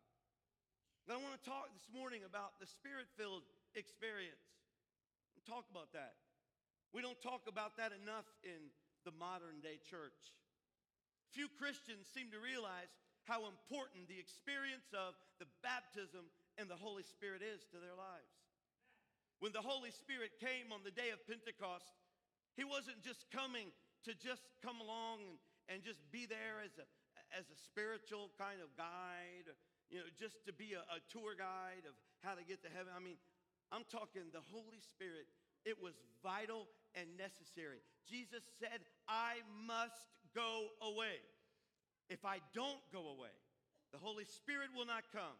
[1.06, 3.42] Now, I want to talk this morning about the spirit filled
[3.74, 4.42] experience.
[5.48, 6.14] Talk about that.
[6.90, 8.74] We don't talk about that enough in
[9.06, 10.34] the modern day church.
[11.30, 12.90] Few Christians seem to realize
[13.30, 16.26] how important the experience of the baptism
[16.58, 18.34] and the Holy Spirit is to their lives.
[19.38, 21.86] When the Holy Spirit came on the day of Pentecost,
[22.58, 23.70] he wasn't just coming
[24.04, 25.38] to just come along and,
[25.70, 26.86] and just be there as a,
[27.30, 29.48] as a spiritual kind of guide,
[29.88, 31.94] you know, just to be a, a tour guide of
[32.26, 32.90] how to get to heaven.
[32.90, 33.16] I mean,
[33.70, 35.30] I'm talking the Holy Spirit.
[35.62, 37.82] It was vital and necessary.
[38.08, 41.22] Jesus said, I must go away.
[42.10, 43.30] if I don't go away,
[43.94, 45.38] the Holy Spirit will not come.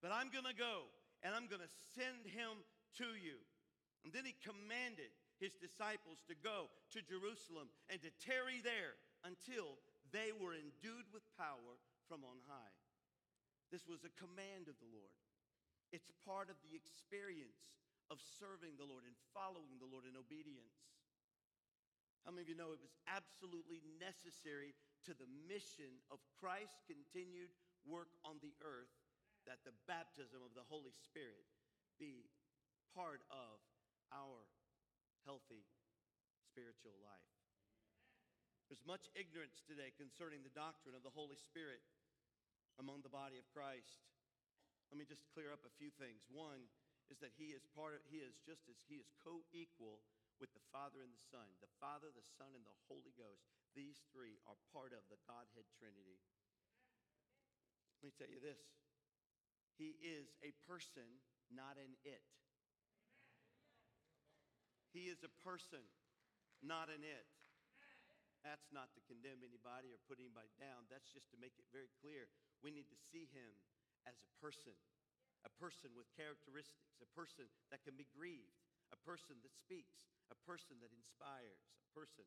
[0.00, 0.88] But I'm going to go
[1.20, 2.64] and I'm going to send him
[2.96, 3.36] to you.
[4.04, 9.76] And then he commanded his disciples to go to Jerusalem and to tarry there until
[10.14, 11.76] they were endued with power
[12.08, 12.76] from on high.
[13.68, 15.12] This was a command of the Lord.
[15.92, 17.76] It's part of the experience
[18.08, 20.88] of serving the Lord and following the Lord in obedience.
[22.24, 24.76] How many of you know it was absolutely necessary
[25.08, 27.52] to the mission of Christ's continued
[27.88, 28.92] work on the earth
[29.48, 31.48] that the baptism of the Holy Spirit
[31.96, 32.28] be
[32.92, 33.60] part of
[34.12, 34.44] our
[35.24, 35.64] healthy
[36.44, 37.32] spiritual life?
[38.68, 41.80] There's much ignorance today concerning the doctrine of the Holy Spirit
[42.76, 44.04] among the body of Christ.
[44.92, 46.28] Let me just clear up a few things.
[46.28, 46.68] One
[47.08, 50.04] is that he is part of, he is just as he is co-equal
[50.38, 51.44] with the Father and the Son.
[51.58, 53.48] The Father, the Son, and the Holy Ghost.
[53.74, 56.20] These three are part of the Godhead Trinity.
[58.00, 58.62] Let me tell you this.
[59.74, 61.06] He is a person,
[61.50, 62.22] not an it.
[64.90, 65.82] He is a person,
[66.62, 67.26] not an it.
[68.46, 70.86] That's not to condemn anybody or put anybody down.
[70.86, 72.30] That's just to make it very clear.
[72.62, 73.50] We need to see him
[74.06, 74.74] as a person,
[75.46, 78.58] a person with characteristics, a person that can be grieved,
[78.90, 82.26] a person that speaks, a person that inspires, a person.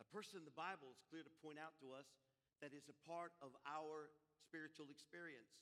[0.00, 2.08] A person the Bible is clear to point out to us
[2.64, 4.08] that is a part of our
[4.40, 5.60] spiritual experience.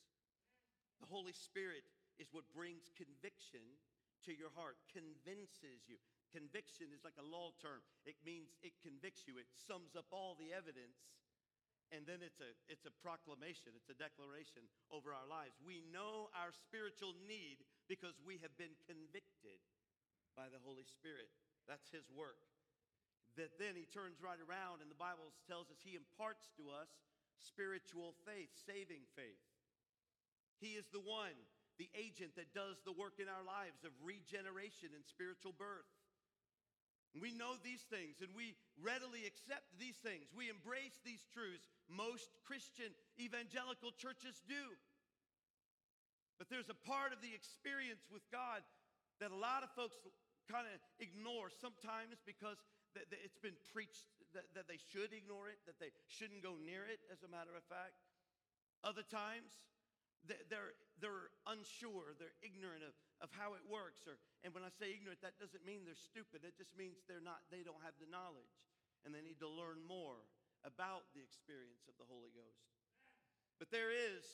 [1.03, 1.83] The Holy Spirit
[2.19, 3.63] is what brings conviction
[4.27, 5.95] to your heart, convinces you.
[6.35, 7.79] Conviction is like a law term.
[8.03, 9.39] It means it convicts you.
[9.39, 10.99] It sums up all the evidence
[11.89, 15.57] and then it's a it's a proclamation, it's a declaration over our lives.
[15.61, 19.59] We know our spiritual need because we have been convicted
[20.37, 21.29] by the Holy Spirit.
[21.65, 22.39] That's his work.
[23.37, 26.89] That then he turns right around and the Bible tells us he imparts to us
[27.39, 29.43] spiritual faith, saving faith.
[30.59, 31.35] He is the one,
[31.79, 35.87] the agent that does the work in our lives of regeneration and spiritual birth.
[37.17, 40.29] We know these things and we readily accept these things.
[40.35, 41.65] We embrace these truths.
[41.89, 44.77] Most Christian evangelical churches do.
[46.37, 48.61] But there's a part of the experience with God
[49.19, 49.97] that a lot of folks
[50.47, 52.61] kind of ignore sometimes because
[52.95, 57.25] it's been preached that they should ignore it, that they shouldn't go near it, as
[57.25, 57.97] a matter of fact.
[58.85, 59.49] Other times,
[60.27, 62.93] they're, they're unsure, they're ignorant of,
[63.23, 64.03] of how it works.
[64.05, 66.43] Or, and when I say ignorant, that doesn't mean they're stupid.
[66.43, 68.51] It just means they're not, they don't have the knowledge.
[69.07, 70.19] And they need to learn more
[70.67, 72.67] about the experience of the Holy Ghost.
[73.57, 74.27] But there is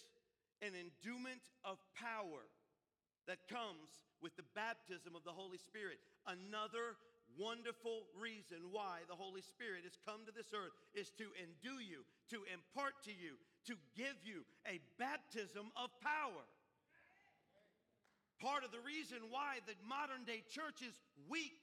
[0.65, 2.49] an endowment of power
[3.29, 3.89] that comes
[4.21, 6.01] with the baptism of the Holy Spirit.
[6.25, 6.97] Another
[7.37, 12.05] wonderful reason why the Holy Spirit has come to this earth is to endue you,
[12.29, 13.37] to impart to you,
[13.67, 16.45] to give you a baptism of power.
[18.41, 20.93] Part of the reason why the modern day church is
[21.29, 21.55] weak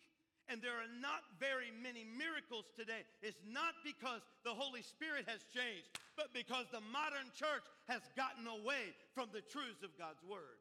[0.51, 5.47] and there are not very many miracles today is not because the Holy Spirit has
[5.55, 5.87] changed,
[6.19, 10.59] but because the modern church has gotten away from the truths of God's Word.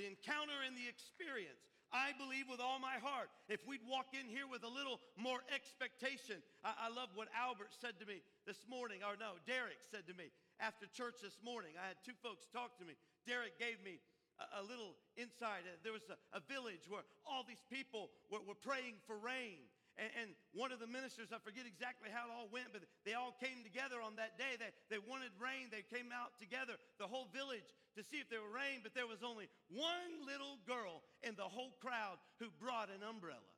[0.00, 1.60] The encounter and the experience
[1.94, 5.38] I believe with all my heart, if we'd walk in here with a little more
[5.54, 6.42] expectation.
[6.66, 10.14] I, I love what Albert said to me this morning, or no, Derek said to
[10.14, 10.30] me
[10.62, 11.74] after church this morning.
[11.74, 12.94] I had two folks talk to me.
[13.26, 13.98] Derek gave me
[14.38, 15.66] a, a little insight.
[15.66, 19.66] Uh, there was a, a, village where all these people were, were praying for rain.
[19.98, 23.16] And, and, one of the ministers, I forget exactly how it all went, but they
[23.16, 24.60] all came together on that day.
[24.60, 25.72] They, they wanted rain.
[25.72, 27.66] They came out together, the whole village,
[27.96, 31.48] to see if there were rain, but there was only one little girl in the
[31.48, 33.55] whole crowd who brought an umbrella.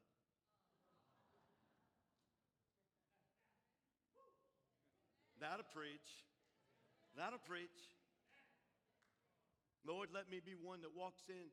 [5.40, 6.10] That'll preach.
[7.16, 7.78] That'll preach.
[9.86, 11.48] Lord, let me be one that walks in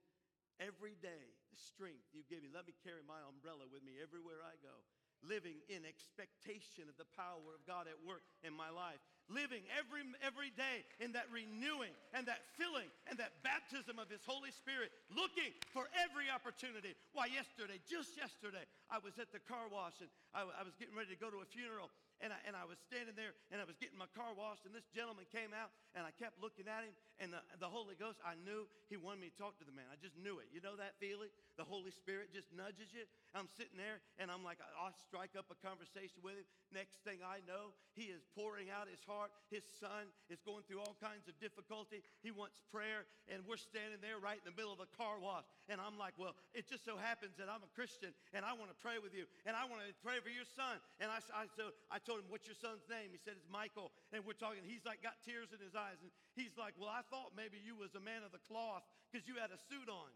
[0.59, 2.49] every day, the strength you give me.
[2.51, 4.75] Let me carry my umbrella with me everywhere I go.
[5.23, 9.01] Living in expectation of the power of God at work in my life.
[9.25, 14.21] Living every, every day in that renewing and that filling and that baptism of His
[14.21, 14.93] Holy Spirit.
[15.09, 16.93] Looking for every opportunity.
[17.15, 20.93] Why, yesterday, just yesterday, I was at the car wash and I, I was getting
[20.93, 21.89] ready to go to a funeral
[22.23, 24.73] and I, and I was standing there and I was getting my car washed, and
[24.75, 28.19] this gentleman came out, and I kept looking at him, and the, the Holy Ghost,
[28.23, 29.87] I knew he wanted me to talk to the man.
[29.87, 30.51] I just knew it.
[30.51, 31.31] You know that feeling?
[31.55, 33.07] The Holy Spirit just nudges you.
[33.31, 36.47] I'm sitting there, and I'm like, I'll strike up a conversation with him.
[36.71, 39.31] Next thing I know, he is pouring out his heart.
[39.47, 42.03] His son is going through all kinds of difficulty.
[42.19, 45.47] He wants prayer, and we're standing there right in the middle of the car wash.
[45.67, 48.71] And I'm like, well, it just so happens that I'm a Christian, and I want
[48.71, 50.79] to pray with you, and I want to pray for your son.
[50.99, 53.11] And I, I, so I told told him, What's your son's name?
[53.11, 53.91] He said, It's Michael.
[54.15, 55.99] And we're talking, he's like got tears in his eyes.
[55.99, 56.07] And
[56.39, 59.35] he's like, Well, I thought maybe you was a man of the cloth because you
[59.35, 60.07] had a suit on.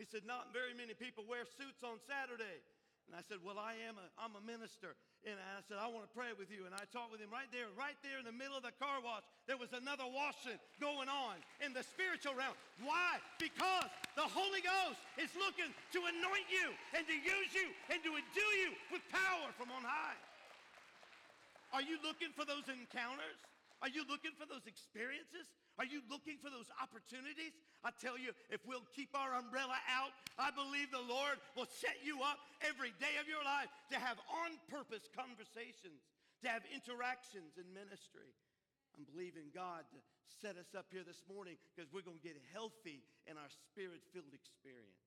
[0.00, 2.64] He said, Not very many people wear suits on Saturday.
[3.04, 4.96] And I said, Well, I am a, I'm a minister.
[5.28, 6.64] And I said, I want to pray with you.
[6.64, 9.04] And I talked with him right there, right there in the middle of the car
[9.04, 9.20] wash.
[9.44, 12.56] There was another washing going on in the spiritual realm.
[12.80, 13.20] Why?
[13.36, 18.16] Because the Holy Ghost is looking to anoint you and to use you and to
[18.16, 20.16] endue you with power from on high.
[21.76, 23.36] Are you looking for those encounters?
[23.84, 25.52] Are you looking for those experiences?
[25.80, 27.56] Are you looking for those opportunities?
[27.80, 32.04] I tell you, if we'll keep our umbrella out, I believe the Lord will set
[32.04, 36.04] you up every day of your life to have on purpose conversations,
[36.44, 38.28] to have interactions in ministry.
[38.92, 39.98] I'm believing God to
[40.44, 44.04] set us up here this morning because we're going to get healthy in our spirit
[44.12, 45.00] filled experience.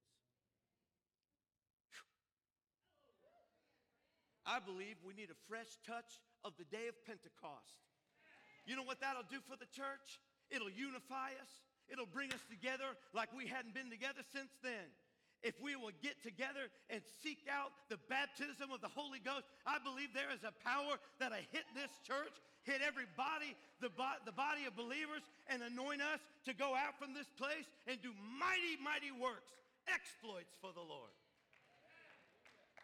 [4.42, 7.86] I believe we need a fresh touch of the day of Pentecost.
[8.66, 10.18] You know what that'll do for the church?
[10.54, 11.50] It'll unify us.
[11.90, 14.86] It'll bring us together like we hadn't been together since then.
[15.44, 19.76] If we will get together and seek out the baptism of the Holy Ghost, I
[19.84, 22.32] believe there is a power that'll hit this church,
[22.64, 23.52] hit every body,
[23.84, 27.68] the, bo- the body of believers, and anoint us to go out from this place
[27.92, 29.52] and do mighty, mighty works,
[29.92, 31.12] exploits for the Lord.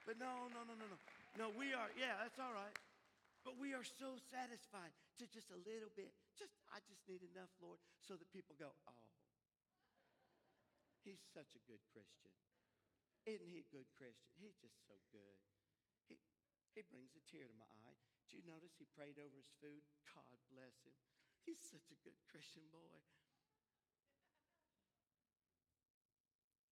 [0.04, 1.00] But no, no, no, no, no.
[1.40, 2.76] No, we are, yeah, that's all right.
[3.48, 4.92] But we are so satisfied
[5.24, 6.12] to just a little bit.
[6.36, 9.10] Just, I just need enough, Lord, so that people go, oh,
[11.02, 12.34] he's such a good Christian.
[13.26, 14.38] Isn't he a good Christian?
[14.38, 15.38] He's just so good.
[16.06, 16.22] He,
[16.78, 17.98] he brings a tear to my eye.
[18.30, 19.82] Did you notice he prayed over his food?
[20.14, 20.94] God bless him.
[21.42, 23.02] He's such a good Christian boy.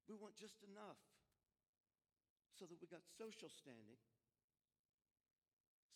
[0.07, 1.01] We want just enough
[2.55, 3.99] so that we got social standing.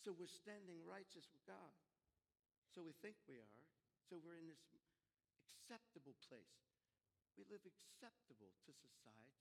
[0.04, 1.74] So we're standing righteous with God.
[2.74, 3.71] So we think we are.
[4.12, 6.68] So we're in this acceptable place.
[7.32, 9.40] We live acceptable to society.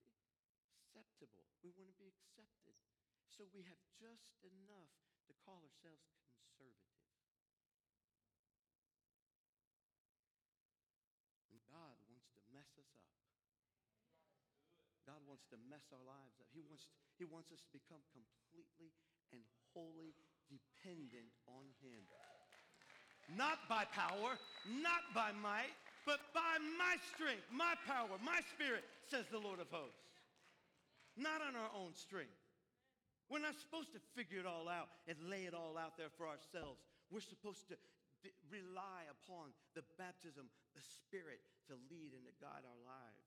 [0.80, 1.44] Acceptable.
[1.60, 2.80] We want to be accepted.
[3.28, 4.96] So we have just enough
[5.28, 7.04] to call ourselves conservative.
[11.52, 13.12] And God wants to mess us up.
[15.04, 16.48] God wants to mess our lives up.
[16.56, 16.88] He wants,
[17.20, 18.96] he wants us to become completely
[19.36, 19.44] and
[19.76, 20.16] wholly
[20.48, 22.08] dependent on Him.
[23.38, 24.36] Not by power,
[24.68, 25.72] not by might,
[26.06, 30.20] but by my strength, my power, my spirit, says the Lord of hosts.
[31.16, 32.36] Not on our own strength.
[33.30, 36.28] We're not supposed to figure it all out and lay it all out there for
[36.28, 36.84] ourselves.
[37.08, 37.80] We're supposed to
[38.52, 41.40] rely upon the baptism, the Spirit
[41.72, 43.24] to lead and to guide our lives.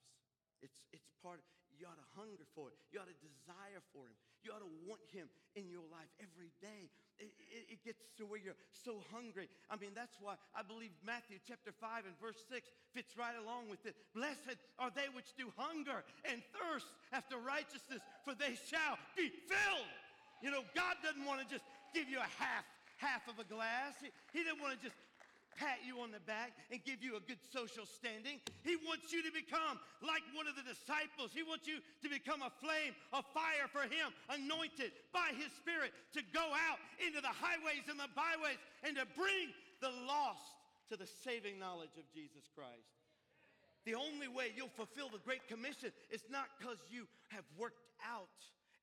[0.62, 1.40] It's, it's part,
[1.78, 2.78] you ought to hunger for it.
[2.94, 4.14] You ought to desire for Him.
[4.46, 5.26] You ought to want Him
[5.58, 6.90] in your life every day.
[7.18, 9.46] It, it, it gets to where you're so hungry.
[9.70, 13.70] I mean, that's why I believe Matthew chapter 5 and verse 6 fits right along
[13.70, 13.94] with it.
[14.14, 19.90] Blessed are they which do hunger and thirst after righteousness, for they shall be filled.
[20.42, 22.66] You know, God doesn't want to just give you a half,
[22.98, 23.94] half of a glass.
[24.02, 24.98] He, he didn't want to just
[25.56, 28.40] pat you on the back and give you a good social standing.
[28.62, 31.30] He wants you to become like one of the disciples.
[31.32, 35.94] He wants you to become a flame, a fire for Him, anointed by His Spirit
[36.14, 40.58] to go out into the highways and the byways and to bring the lost
[40.90, 42.94] to the saving knowledge of Jesus Christ.
[43.84, 48.32] The only way you'll fulfill the Great Commission is not because you have worked out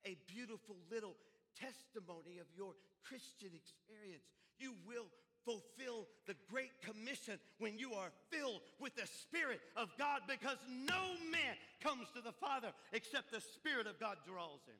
[0.06, 1.14] a beautiful little
[1.58, 4.26] testimony of your Christian experience.
[4.58, 5.06] You will
[5.44, 11.18] fulfill the Great Commission when you are filled with the Spirit of God because no
[11.30, 14.78] man comes to the Father except the Spirit of God draws him.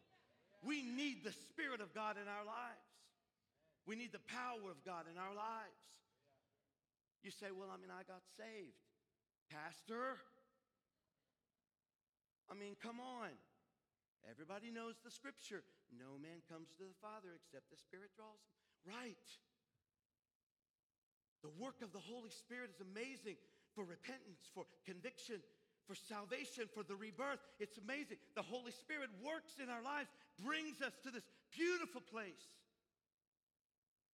[0.62, 2.88] We need the Spirit of God in our lives.
[3.86, 5.82] We need the power of God in our lives.
[7.22, 8.78] You say, well, I mean, I got saved.
[9.50, 10.22] Pastor,
[12.50, 13.34] I mean, come on.
[14.30, 15.66] Everybody knows the scripture.
[15.90, 18.54] No man comes to the Father except the Spirit draws him.
[18.86, 19.28] Right.
[21.42, 23.36] The work of the Holy Spirit is amazing
[23.74, 25.42] for repentance, for conviction,
[25.86, 27.42] for salvation, for the rebirth.
[27.58, 28.22] It's amazing.
[28.38, 30.08] The Holy Spirit works in our lives,
[30.38, 32.46] brings us to this beautiful place.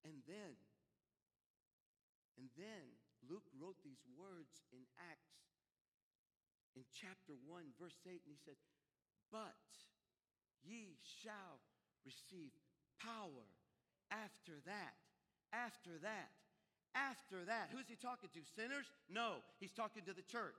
[0.08, 0.56] And then,
[2.40, 2.84] and then
[3.28, 4.80] Luke wrote these words in
[5.12, 5.38] Acts
[6.78, 8.56] in chapter 1, verse 8, and he said,
[9.28, 9.68] But
[10.64, 11.60] ye shall
[12.06, 12.54] receive
[13.02, 13.44] power
[14.08, 14.96] after that.
[15.52, 16.30] After that
[16.98, 17.70] after that.
[17.70, 18.40] Who's he talking to?
[18.56, 18.86] Sinners?
[19.08, 20.58] No, he's talking to the church.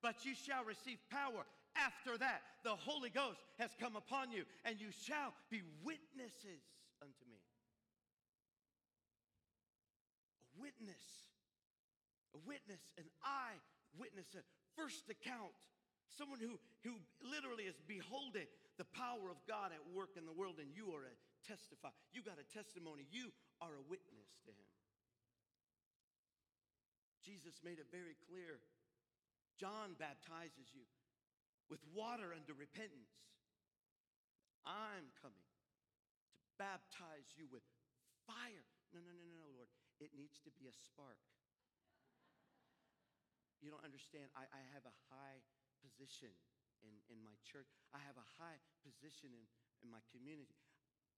[0.00, 1.44] But you shall receive power
[1.76, 2.42] after that.
[2.62, 6.64] The Holy Ghost has come upon you, and you shall be witnesses
[7.00, 7.40] unto me.
[10.44, 11.04] A witness,
[12.34, 13.58] a witness, an eye
[13.98, 14.42] witness, a
[14.76, 15.54] first account,
[16.10, 18.46] someone who, who literally is beholding
[18.78, 21.14] the power of God at work in the world, and you are a
[21.46, 21.94] testify.
[22.12, 23.30] You got a testimony, you
[23.62, 24.73] are a witness to Him.
[27.24, 28.60] Jesus made it very clear.
[29.56, 30.84] John baptizes you
[31.72, 33.16] with water unto repentance.
[34.68, 35.52] I'm coming to
[36.60, 37.64] baptize you with
[38.28, 38.68] fire.
[38.92, 39.72] No, no, no, no, no, Lord.
[39.98, 41.20] It needs to be a spark.
[43.64, 44.28] You don't understand.
[44.36, 45.40] I, I have a high
[45.80, 46.32] position
[46.84, 49.44] in, in my church, I have a high position in,
[49.80, 50.60] in my community.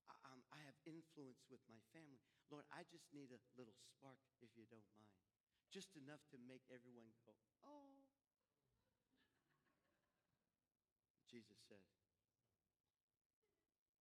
[0.06, 2.22] I, um, I have influence with my family.
[2.50, 5.35] Lord, I just need a little spark, if you don't mind.
[5.70, 7.36] Just enough to make everyone go,
[7.66, 8.06] oh.
[11.26, 11.82] Jesus said,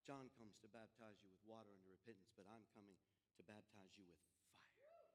[0.05, 2.95] John comes to baptize you with water unto repentance, but I'm coming
[3.35, 4.21] to baptize you with
[4.77, 5.09] fire.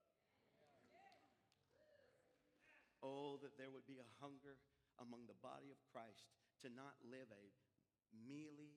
[3.00, 4.60] Oh, that there would be a hunger
[5.00, 6.28] among the body of Christ
[6.60, 7.44] to not live a
[8.12, 8.76] mealy,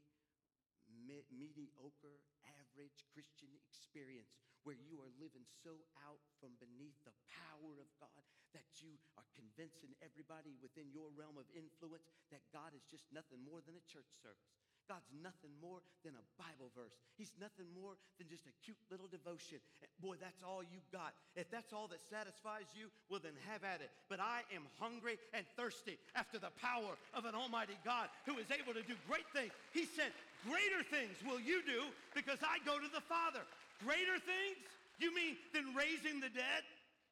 [1.05, 4.33] me- mediocre, average Christian experience
[4.63, 5.75] where you are living so
[6.07, 8.23] out from beneath the power of God
[8.55, 13.41] that you are convincing everybody within your realm of influence that God is just nothing
[13.43, 14.55] more than a church service.
[14.87, 16.91] God's nothing more than a Bible verse.
[17.15, 19.63] He's nothing more than just a cute little devotion.
[19.79, 21.15] Eh, boy, that's all you got.
[21.39, 23.91] If that's all that satisfies you, well, then have at it.
[24.11, 28.51] But I am hungry and thirsty after the power of an Almighty God who is
[28.51, 29.55] able to do great things.
[29.71, 30.11] He said,
[30.43, 33.41] Greater things will you do because I go to the Father.
[33.79, 34.59] Greater things?
[34.99, 36.63] You mean than raising the dead?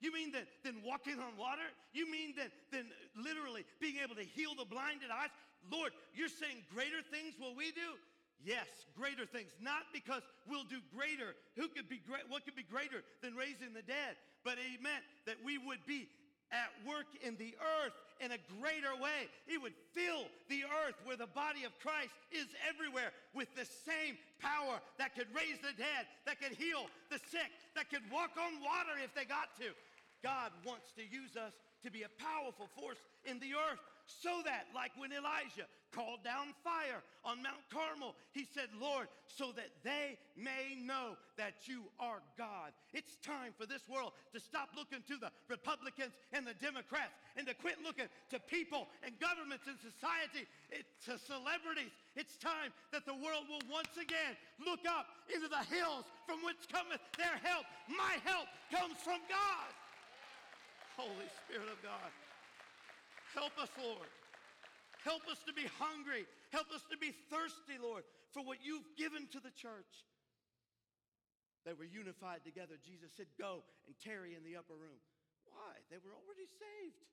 [0.04, 1.66] You mean than, than walking on water?
[1.94, 2.86] You mean than, than
[3.16, 5.32] literally being able to heal the blinded eyes?
[5.70, 7.96] Lord, you're saying greater things will we do?
[8.42, 8.66] Yes,
[8.98, 9.54] greater things.
[9.62, 11.38] Not because we'll do greater.
[11.56, 12.26] Who could be great?
[12.28, 14.18] What could be greater than raising the dead?
[14.44, 16.10] But he meant that we would be
[16.50, 19.26] at work in the earth in a greater way.
[19.50, 24.16] He would fill the earth where the body of Christ is everywhere with the same
[24.38, 28.62] power that could raise the dead, that could heal the sick, that could walk on
[28.62, 29.74] water if they got to.
[30.22, 34.70] God wants to use us to be a powerful force in the earth so that,
[34.74, 40.18] like when Elijah called down fire on Mount Carmel, he said, Lord, so that they
[40.36, 42.72] may know that you are God.
[42.94, 47.46] It's time for this world to stop looking to the Republicans and the Democrats and
[47.48, 51.92] to quit looking to people and governments and society, it, to celebrities.
[52.16, 56.64] It's time that the world will once again look up into the hills from which
[56.72, 57.68] cometh their help.
[57.92, 59.70] My help comes from God.
[60.96, 62.12] Holy Spirit of God.
[63.34, 64.08] Help us, Lord.
[65.02, 66.30] Help us to be hungry.
[66.54, 70.06] Help us to be thirsty, Lord, for what you've given to the church.
[71.66, 72.78] They were unified together.
[72.82, 74.98] Jesus said, Go and tarry in the upper room.
[75.46, 75.78] Why?
[75.94, 77.06] They were already saved.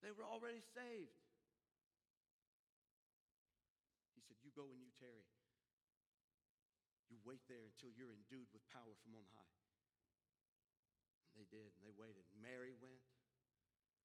[0.00, 1.16] They were already saved.
[4.16, 5.28] He said, You go and you tarry.
[7.12, 9.56] You wait there until you're endued with power from on high.
[11.28, 12.24] And they did, and they waited.
[12.40, 13.04] Mary went.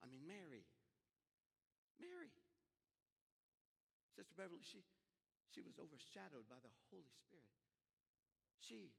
[0.03, 0.67] I mean, Mary.
[2.03, 2.35] Mary.
[4.11, 4.85] Sister Beverly, she,
[5.49, 7.57] she was overshadowed by the Holy Spirit.
[8.61, 8.93] She,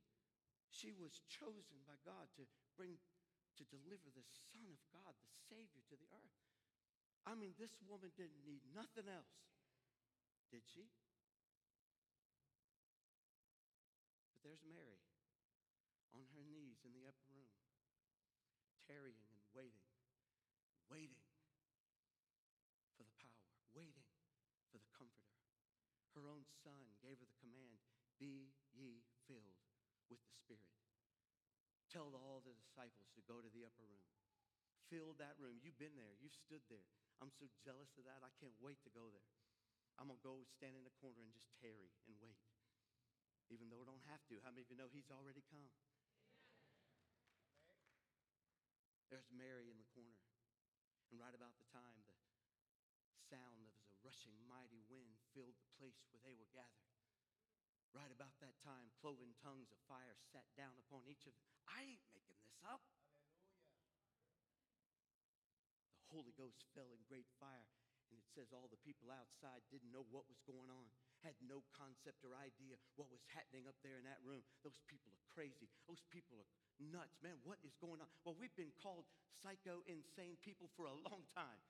[0.68, 2.44] she was chosen by God to
[2.74, 2.98] bring,
[3.56, 6.38] to deliver the Son of God, the Savior, to the earth.
[7.22, 9.38] I mean, this woman didn't need nothing else,
[10.50, 10.90] did she?
[14.34, 15.06] But there's Mary
[16.10, 17.52] on her knees in the upper room,
[18.90, 19.86] tarrying and waiting
[20.88, 21.20] waiting
[22.96, 23.44] for the power,
[23.76, 24.08] waiting
[24.72, 25.36] for the comforter.
[26.16, 27.78] Her own son gave her the command
[28.16, 29.60] Be ye filled
[30.08, 30.74] with the Spirit.
[31.98, 34.06] Tell all the disciples to go to the upper room.
[34.86, 35.58] Fill that room.
[35.58, 36.86] You've been there, you've stood there.
[37.18, 38.22] I'm so jealous of that.
[38.22, 39.26] I can't wait to go there.
[39.98, 42.38] I'm going to go stand in the corner and just tarry and wait.
[43.50, 44.38] Even though I don't have to.
[44.46, 45.66] How many of you know he's already come?
[49.10, 50.22] There's Mary in the corner.
[51.10, 52.14] And right about the time, the
[53.26, 56.97] sound of a rushing mighty wind filled the place where they were gathered.
[57.96, 61.48] Right about that time, cloven tongues of fire sat down upon each of them.
[61.66, 62.84] I ain't making this up.
[63.32, 64.28] Hallelujah.
[66.04, 67.68] The Holy Ghost fell in great fire,
[68.12, 70.88] and it says all the people outside didn't know what was going on,
[71.24, 74.44] had no concept or idea what was happening up there in that room.
[74.62, 75.66] Those people are crazy.
[75.88, 77.18] Those people are nuts.
[77.24, 78.08] Man, what is going on?
[78.22, 81.60] Well, we've been called psycho, insane people for a long time.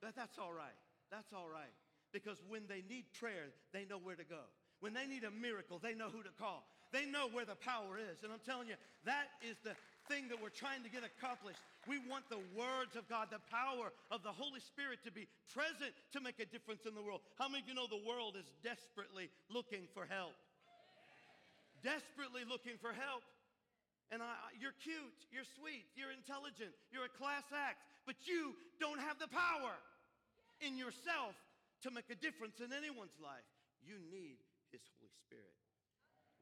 [0.00, 0.76] But that's all right.
[1.10, 1.74] That's all right.
[2.14, 4.48] Because when they need prayer, they know where to go.
[4.80, 6.62] When they need a miracle, they know who to call.
[6.92, 8.22] They know where the power is.
[8.22, 9.76] And I'm telling you, that is the
[10.08, 11.60] thing that we're trying to get accomplished.
[11.84, 15.92] We want the words of God, the power of the Holy Spirit to be present
[16.16, 17.20] to make a difference in the world.
[17.36, 20.32] How many of you know the world is desperately looking for help?
[21.84, 23.20] Desperately looking for help.
[24.08, 29.04] And I, you're cute, you're sweet, you're intelligent, you're a class act, but you don't
[29.04, 29.76] have the power
[30.64, 31.36] in yourself
[31.84, 33.44] to make a difference in anyone's life.
[33.84, 34.40] You need
[34.70, 35.56] His Holy Spirit.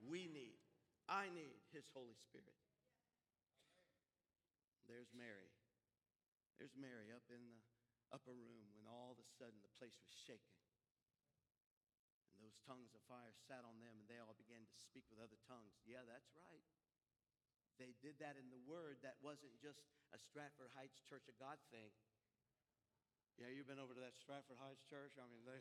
[0.03, 0.61] We need,
[1.09, 2.57] I need His Holy Spirit.
[4.86, 5.51] There's Mary.
[6.57, 7.61] There's Mary up in the
[8.15, 10.62] upper room when all of a sudden the place was shaking.
[12.32, 15.19] And those tongues of fire sat on them and they all began to speak with
[15.19, 15.74] other tongues.
[15.85, 16.65] Yeah, that's right.
[17.77, 19.05] They did that in the Word.
[19.05, 19.85] That wasn't just
[20.15, 21.93] a Stratford Heights Church of God thing.
[23.36, 25.12] Yeah, you've been over to that Stratford Heights church.
[25.20, 25.61] I mean, they,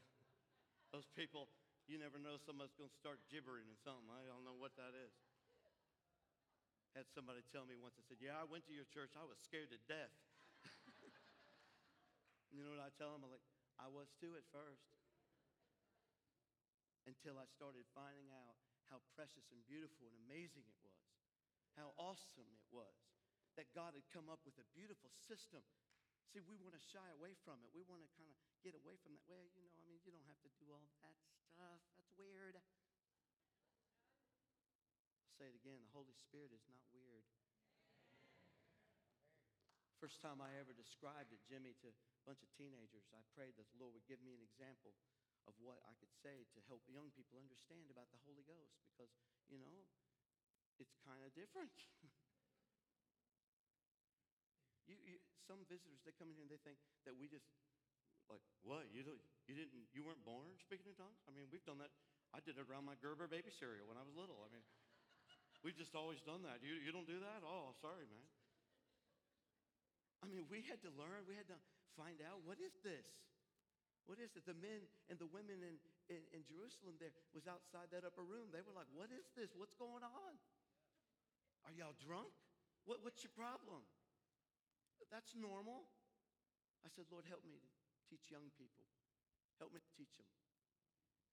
[0.95, 1.51] those people,
[1.85, 4.09] you never know somebody's going to start gibbering or something.
[4.09, 5.13] I don't know what that is.
[6.97, 9.13] Had somebody tell me once, I said, Yeah, I went to your church.
[9.19, 10.15] I was scared to death.
[12.55, 13.27] you know what I tell them?
[13.27, 13.43] I'm like,
[13.75, 14.87] I was too at first.
[17.05, 18.57] Until I started finding out
[18.89, 21.05] how precious and beautiful and amazing it was
[21.75, 22.95] how awesome it was
[23.59, 25.63] that God had come up with a beautiful system.
[26.31, 27.71] See, we want to shy away from it.
[27.71, 29.23] We want to kind of get away from that.
[29.27, 31.17] Well, you know, you don't have to do all that stuff.
[31.57, 32.53] That's weird.
[32.53, 32.77] I'll
[35.33, 37.25] say it again the Holy Spirit is not weird.
[39.97, 41.97] First time I ever described it, Jimmy, to a
[42.29, 44.93] bunch of teenagers, I prayed that the Lord would give me an example
[45.49, 49.09] of what I could say to help young people understand about the Holy Ghost because,
[49.49, 49.89] you know,
[50.77, 51.73] it's kind of different.
[54.89, 56.77] you, you, some visitors, they come in here and they think
[57.09, 57.49] that we just,
[58.29, 58.89] like, what?
[58.89, 59.05] You,
[59.45, 61.21] you, didn't, you weren't born speaking in tongues?
[61.29, 61.93] I mean, we've done that.
[62.33, 64.41] I did it around my Gerber baby cereal when I was little.
[64.41, 64.65] I mean,
[65.61, 66.59] we've just always done that.
[66.65, 67.45] You, you don't do that?
[67.45, 68.25] Oh, sorry, man.
[70.19, 71.59] I mean, we had to learn, we had to
[71.93, 73.05] find out what is this?
[74.09, 74.45] What is it?
[74.45, 75.75] The men and the women in,
[76.09, 78.53] in, in Jerusalem there was outside that upper room.
[78.53, 79.53] They were like, What is this?
[79.57, 80.33] What's going on?
[81.65, 82.29] Are y'all drunk?
[82.85, 83.81] What, what's your problem?
[85.09, 85.89] That's normal.
[86.85, 87.57] I said, Lord, help me
[88.07, 88.85] teach young people.
[89.57, 90.29] Help me teach them.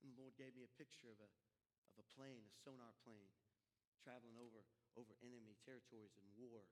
[0.03, 1.31] And the Lord gave me a picture of a,
[1.95, 3.31] of a plane, a sonar plane,
[4.03, 4.67] traveling over,
[4.99, 6.67] over enemy territories in war.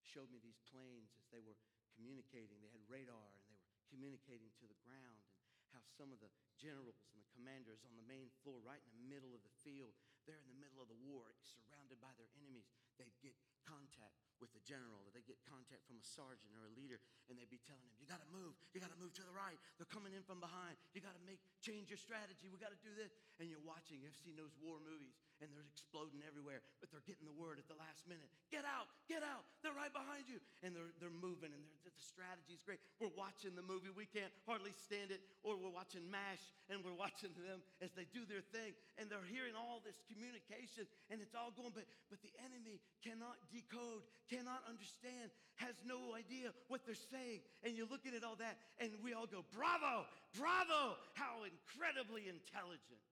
[0.00, 1.56] Showed me these planes as they were
[1.96, 2.60] communicating.
[2.60, 5.34] They had radar and they were communicating to the ground and
[5.72, 9.10] how some of the generals and the commanders on the main floor, right in the
[9.10, 12.68] middle of the field, they're in the middle of the war, surrounded by their enemies.
[12.96, 16.72] They'd get contact with the general, or they get contact from a sergeant or a
[16.76, 19.56] leader, and they'd be telling him, You gotta move, you gotta move to the right.
[19.80, 20.76] They're coming in from behind.
[20.92, 22.52] You gotta make change your strategy.
[22.52, 23.16] We gotta do this.
[23.40, 27.26] And you're watching, you've seen those war movies, and they're exploding everywhere, but they're getting
[27.26, 28.26] the word at the last minute.
[28.50, 30.38] Get out, get out, they're right behind you.
[30.62, 32.82] And they're they're moving and they're, the strategy's great.
[32.98, 36.96] We're watching the movie, we can't hardly stand it, or we're watching MASH and we're
[36.96, 41.36] watching them as they do their thing, and they're hearing all this communication, and it's
[41.36, 46.98] all going, but but the enemy cannot decode, cannot understand, has no idea what they're
[47.10, 47.42] saying.
[47.62, 53.02] And you're looking at all that, and we all go, Bravo, bravo, how incredibly intelligent,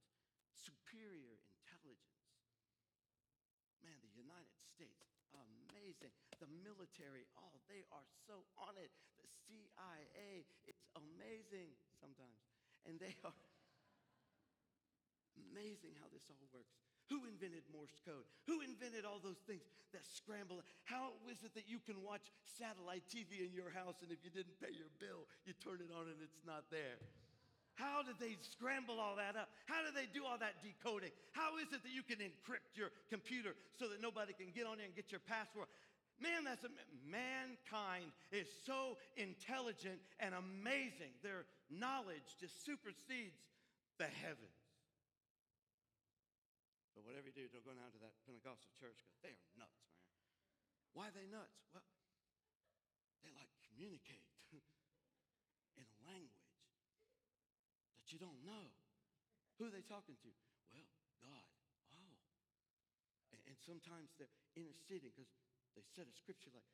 [0.54, 2.18] superior intelligence.
[3.84, 5.02] Man, the United States,
[5.34, 6.10] amazing.
[6.42, 8.90] The military, oh, they are so on it.
[9.20, 12.38] The CIA, it's amazing sometimes.
[12.86, 13.34] And they are
[15.50, 16.74] amazing how this all works.
[17.10, 18.24] Who invented Morse code?
[18.48, 19.60] Who invented all those things
[19.92, 20.64] that scramble?
[20.88, 24.32] How is it that you can watch satellite TV in your house and if you
[24.32, 26.96] didn't pay your bill, you turn it on and it's not there?
[27.76, 29.48] How did they scramble all that up?
[29.64, 31.12] How did they do all that decoding?
[31.32, 34.76] How is it that you can encrypt your computer so that nobody can get on
[34.76, 35.68] there and get your password?
[36.22, 36.70] Man, that's a,
[37.02, 41.10] mankind is so intelligent and amazing.
[41.26, 43.42] Their knowledge just supersedes
[43.98, 44.62] the heavens.
[46.94, 49.82] But whatever you do, don't go down to that Pentecostal church because they are nuts,
[49.90, 50.06] man.
[50.94, 51.58] Why are they nuts?
[51.74, 51.82] Well,
[53.26, 54.30] they like communicate
[55.80, 56.54] in a language
[57.98, 58.70] that you don't know.
[59.58, 60.30] Who are they talking to?
[60.70, 60.86] Well,
[61.18, 61.46] God.
[61.90, 62.14] Oh.
[63.34, 65.32] And, and sometimes they're interceding because
[65.76, 66.68] they said a scripture like,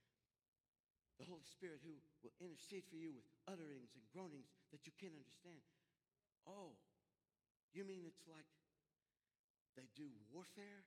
[1.18, 5.14] the Holy Spirit who will intercede for you with utterings and groanings that you can't
[5.18, 5.58] understand.
[6.46, 6.78] Oh,
[7.74, 8.46] you mean it's like
[9.74, 10.86] they do warfare?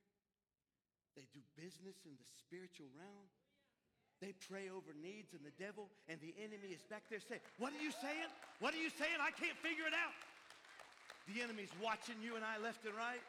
[1.19, 3.27] They do business in the spiritual realm?
[4.23, 7.75] They pray over needs and the devil and the enemy is back there saying, What
[7.75, 8.31] are you saying?
[8.63, 9.19] What are you saying?
[9.19, 10.15] I can't figure it out.
[11.27, 13.21] The enemy's watching you and I left and right,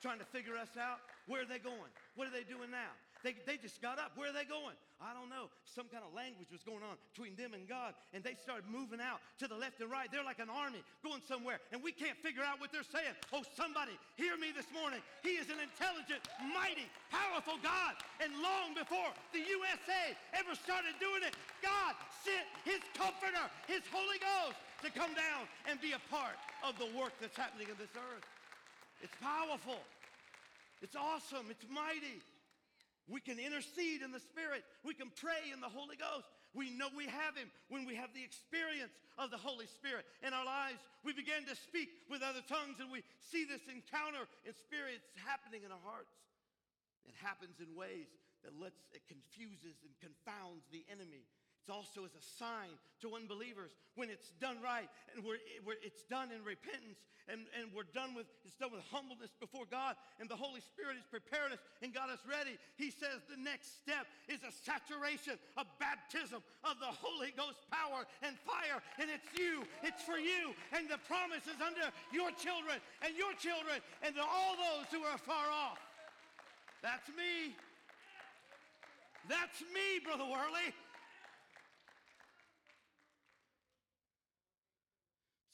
[0.00, 1.04] trying to figure us out.
[1.28, 1.92] Where are they going?
[2.16, 2.94] What are they doing now?
[3.26, 4.14] They, they just got up.
[4.14, 4.78] Where are they going?
[5.02, 5.50] I don't know.
[5.66, 9.02] Some kind of language was going on between them and God, and they started moving
[9.02, 10.06] out to the left and right.
[10.10, 13.14] They're like an army going somewhere, and we can't figure out what they're saying.
[13.34, 15.02] Oh, somebody, hear me this morning.
[15.26, 16.22] He is an intelligent,
[16.54, 17.98] mighty, powerful God.
[18.22, 24.18] And long before the USA ever started doing it, God sent His Comforter, His Holy
[24.22, 27.90] Ghost, to come down and be a part of the work that's happening in this
[27.98, 28.26] earth.
[29.02, 29.82] It's powerful.
[30.82, 31.50] It's awesome.
[31.50, 32.22] It's mighty.
[33.08, 34.62] We can intercede in the Spirit.
[34.84, 36.28] We can pray in the Holy Ghost.
[36.52, 40.36] We know we have Him when we have the experience of the Holy Spirit in
[40.36, 40.78] our lives.
[41.04, 45.64] We begin to speak with other tongues and we see this encounter in spirits happening
[45.64, 46.12] in our hearts.
[47.08, 48.12] It happens in ways
[48.44, 51.24] that lets it confuses and confounds the enemy.
[51.68, 52.72] It's also as a sign
[53.04, 55.36] to unbelievers when it's done right and we're,
[55.68, 56.96] we're, it's done in repentance
[57.28, 60.96] and, and we're done with it's done with humbleness before God and the Holy Spirit
[60.96, 62.56] has prepared us and got us ready.
[62.80, 68.08] He says the next step is a saturation, a baptism of the Holy Ghost power
[68.24, 68.80] and fire.
[68.96, 71.84] And it's you, it's for you, and the promise is under
[72.16, 75.76] your children and your children and to all those who are far off.
[76.80, 77.52] That's me.
[79.28, 80.72] That's me, Brother Worley.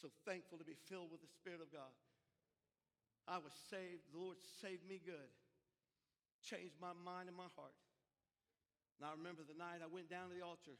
[0.04, 1.88] So thankful to be filled with the Spirit of God.
[3.24, 4.04] I was saved.
[4.12, 5.32] The Lord saved me good.
[6.44, 7.72] Changed my mind and my heart.
[9.00, 10.76] And I remember the night I went down to the altar.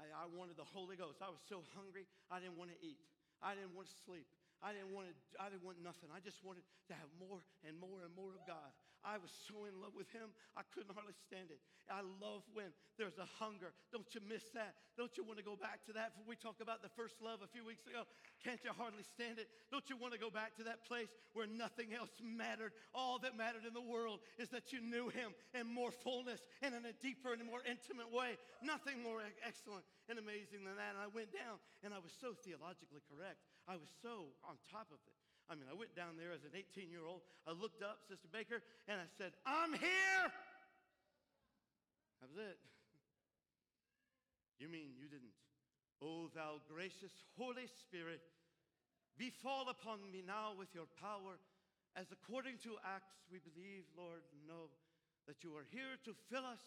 [0.00, 1.20] I, I wanted the Holy Ghost.
[1.20, 2.96] I was so hungry, I didn't want to eat.
[3.44, 4.24] I didn't want to sleep.
[4.64, 6.08] I didn't want to, I didn't want nothing.
[6.08, 8.72] I just wanted to have more and more and more of God.
[9.02, 11.58] I was so in love with him, I couldn't hardly stand it.
[11.90, 13.74] I love when there's a hunger.
[13.90, 14.78] Don't you miss that?
[14.94, 16.14] Don't you want to go back to that?
[16.24, 18.06] We talked about the first love a few weeks ago.
[18.46, 19.50] Can't you hardly stand it?
[19.74, 22.70] Don't you want to go back to that place where nothing else mattered?
[22.94, 26.74] All that mattered in the world is that you knew him in more fullness and
[26.74, 28.38] in a deeper and more intimate way.
[28.62, 30.94] Nothing more excellent and amazing than that.
[30.94, 33.42] And I went down and I was so theologically correct.
[33.66, 35.21] I was so on top of it.
[35.52, 37.20] I mean, I went down there as an 18 year old.
[37.44, 40.24] I looked up, Sister Baker, and I said, I'm here.
[42.24, 42.56] That was it.
[44.62, 45.34] You mean you didn't?
[45.98, 48.22] O thou gracious Holy Spirit,
[49.18, 51.34] befall upon me now with your power,
[51.98, 54.70] as according to Acts we believe, Lord, know
[55.26, 56.62] that you are here to fill us,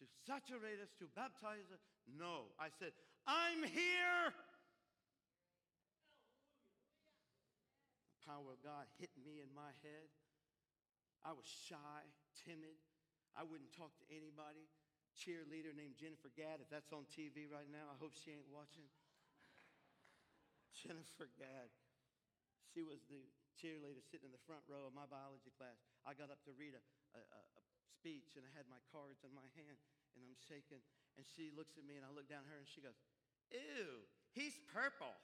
[0.00, 1.84] to saturate us, to baptize us.
[2.08, 2.96] No, I said,
[3.28, 4.32] I'm here.
[8.24, 10.08] Power of God hit me in my head.
[11.24, 12.00] I was shy,
[12.44, 12.76] timid.
[13.32, 14.68] I wouldn't talk to anybody.
[15.14, 18.84] Cheerleader named Jennifer Gadd, if that's on TV right now, I hope she ain't watching.
[20.82, 21.70] Jennifer Gadd.
[22.74, 23.22] She was the
[23.54, 25.78] cheerleader sitting in the front row of my biology class.
[26.02, 26.82] I got up to read a,
[27.14, 27.62] a, a
[27.94, 29.78] speech, and I had my cards in my hand,
[30.18, 30.82] and I'm shaking.
[31.14, 32.98] And she looks at me, and I look down at her, and she goes,
[33.54, 34.02] Ew,
[34.34, 35.14] he's purple.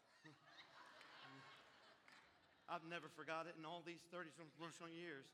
[2.70, 4.46] I've never forgot it in all these 30 some
[4.94, 5.26] years.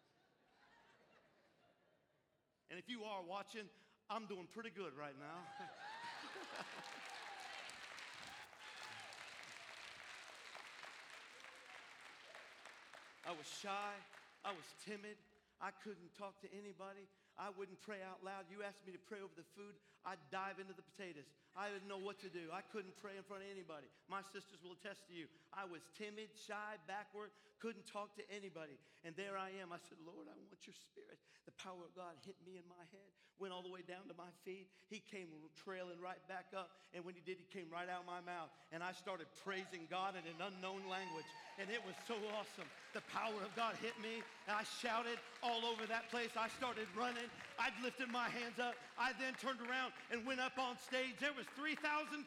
[2.72, 3.68] And if you are watching,
[4.08, 5.44] I'm doing pretty good right now.
[13.28, 13.92] I was shy.
[14.40, 15.20] I was timid.
[15.60, 17.04] I couldn't talk to anybody.
[17.36, 18.48] I wouldn't pray out loud.
[18.48, 19.76] You asked me to pray over the food,
[20.06, 21.26] I'd dive into the potatoes.
[21.58, 22.52] I didn't know what to do.
[22.54, 23.90] I couldn't pray in front of anybody.
[24.06, 25.26] My sisters will attest to you.
[25.50, 28.78] I was timid, shy, backward, couldn't talk to anybody.
[29.02, 29.72] And there I am.
[29.72, 31.18] I said, Lord, I want your spirit.
[31.48, 34.16] The power of God hit me in my head, went all the way down to
[34.18, 34.66] my feet.
[34.90, 36.74] He came trailing right back up.
[36.92, 38.50] And when he did, he came right out of my mouth.
[38.74, 41.28] And I started praising God in an unknown language.
[41.56, 42.68] And it was so awesome.
[42.92, 44.20] The power of God hit me.
[44.50, 46.34] And I shouted all over that place.
[46.36, 47.30] I started running.
[47.56, 48.76] I lifted my hands up.
[49.00, 51.18] I then turned around and went up on stage.
[51.20, 51.78] There was 3,000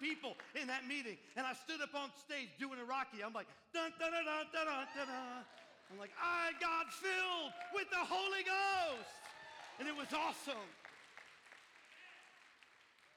[0.01, 1.17] people in that meeting.
[1.37, 3.23] And I stood up on stage doing a Rocky.
[3.23, 5.43] I'm like, dun, dun, dun, dun, dun, dun, dun.
[5.91, 9.17] I'm like, I got filled with the Holy Ghost.
[9.79, 10.69] And it was awesome.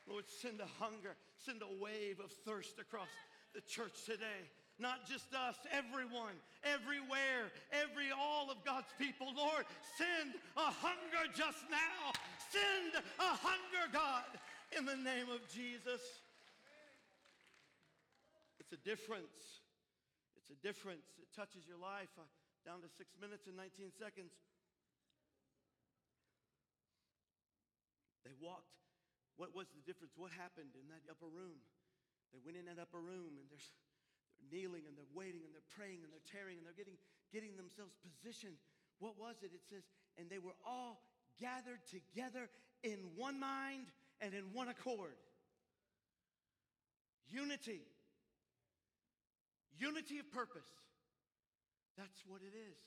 [0.09, 1.15] Lord, send a hunger,
[1.45, 3.11] send a wave of thirst across
[3.55, 4.47] the church today.
[4.79, 6.35] Not just us, everyone,
[6.65, 9.29] everywhere, every, all of God's people.
[9.37, 9.65] Lord,
[9.99, 12.12] send a hunger just now.
[12.53, 14.29] Send a hunger, God,
[14.77, 16.05] in the name of Jesus.
[18.61, 19.65] It's a difference.
[20.37, 21.09] It's a difference.
[21.16, 22.12] It touches your life.
[22.20, 22.29] Uh,
[22.62, 24.37] down to six minutes and 19 seconds.
[28.23, 28.70] They walked.
[29.41, 30.15] What was the difference?
[30.15, 31.59] What happened in that upper room?
[32.31, 33.69] They went in that upper room and they're
[34.47, 37.01] kneeling and they're waiting and they're praying and they're tearing and they're getting,
[37.35, 38.61] getting themselves positioned.
[39.03, 39.51] What was it?
[39.51, 39.83] It says,
[40.15, 41.03] and they were all
[41.41, 42.49] gathered together
[42.83, 43.87] in one mind
[44.21, 45.17] and in one accord.
[47.29, 47.81] Unity.
[49.79, 50.69] Unity of purpose.
[51.97, 52.79] That's what it is.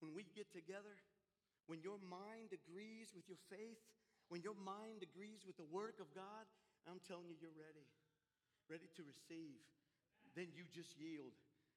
[0.00, 0.94] When we get together,
[1.66, 3.80] when your mind agrees with your faith,
[4.28, 6.46] when your mind agrees with the work of God,
[6.86, 7.86] I'm telling you, you're ready.
[8.70, 9.62] Ready to receive.
[10.34, 11.34] Then you just yield.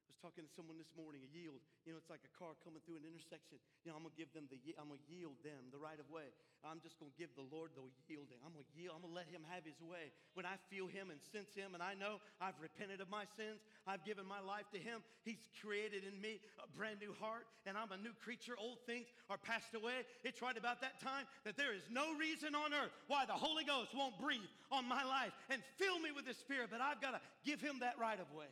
[0.09, 1.61] Was talking to someone this morning, a yield.
[1.85, 3.61] You know, it's like a car coming through an intersection.
[3.85, 6.33] You know, I'm gonna give them the, I'm gonna yield them the right of way.
[6.65, 8.41] I'm just gonna give the Lord the yielding.
[8.41, 10.09] I'm gonna yield, I'm gonna let Him have His way.
[10.33, 13.61] When I feel Him and sense Him, and I know I've repented of my sins,
[13.85, 17.77] I've given my life to Him, He's created in me a brand new heart, and
[17.77, 18.57] I'm a new creature.
[18.57, 20.09] Old things are passed away.
[20.25, 23.61] It's right about that time that there is no reason on earth why the Holy
[23.61, 27.21] Ghost won't breathe on my life and fill me with His Spirit, but I've gotta
[27.45, 28.49] give Him that right of way.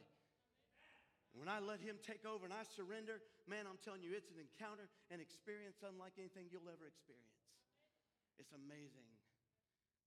[1.35, 4.39] When I let Him take over and I surrender, man, I'm telling you, it's an
[4.39, 7.41] encounter, an experience unlike anything you'll ever experience.
[8.37, 9.07] It's amazing.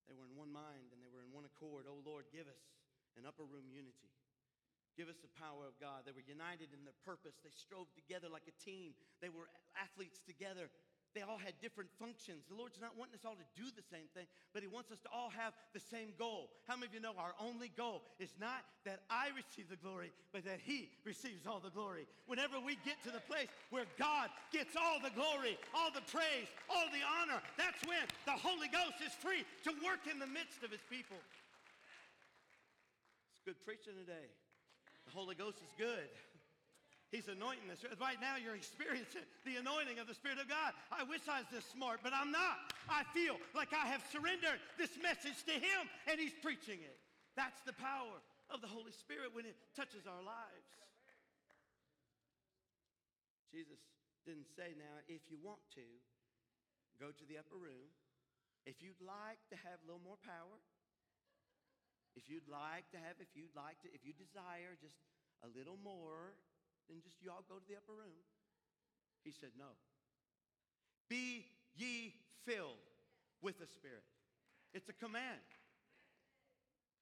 [0.07, 1.87] They were in one mind and they were in one accord.
[1.87, 2.63] Oh Lord, give us
[3.19, 4.11] an upper room unity.
[4.99, 6.03] Give us the power of God.
[6.03, 7.39] They were united in their purpose.
[7.41, 8.99] They strove together like a team.
[9.23, 9.47] They were
[9.79, 10.67] athletes together.
[11.15, 12.47] They all had different functions.
[12.47, 15.03] The Lord's not wanting us all to do the same thing, but He wants us
[15.03, 16.55] to all have the same goal.
[16.71, 20.15] How many of you know our only goal is not that I receive the glory,
[20.31, 22.07] but that He receives all the glory?
[22.31, 26.47] Whenever we get to the place where God gets all the glory, all the praise,
[26.71, 30.63] all the honor, that's when the Holy Ghost is free to work in the midst
[30.63, 31.19] of His people.
[33.35, 34.31] It's good preaching today.
[35.11, 36.07] The Holy Ghost is good.
[37.11, 37.83] He's anointing us.
[37.99, 40.71] Right now, you're experiencing the anointing of the Spirit of God.
[40.95, 42.71] I wish I was this smart, but I'm not.
[42.87, 46.99] I feel like I have surrendered this message to Him, and He's preaching it.
[47.35, 50.71] That's the power of the Holy Spirit when it touches our lives.
[53.51, 53.83] Jesus
[54.23, 55.83] didn't say, now, if you want to,
[57.03, 57.91] go to the upper room.
[58.71, 60.63] If you'd like to have a little more power,
[62.15, 65.03] if you'd like to have, if you'd like to, if you desire just
[65.43, 66.39] a little more,
[66.91, 68.19] then just you all go to the upper room.
[69.23, 69.79] He said, No.
[71.07, 71.47] Be
[71.79, 72.83] ye filled
[73.39, 74.03] with the Spirit.
[74.75, 75.47] It's a command.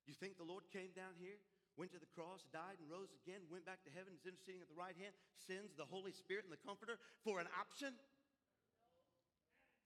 [0.09, 1.37] You think the Lord came down here,
[1.77, 4.69] went to the cross, died, and rose again, went back to heaven, is interceding at
[4.73, 7.93] the right hand, sends the Holy Spirit and the Comforter for an option?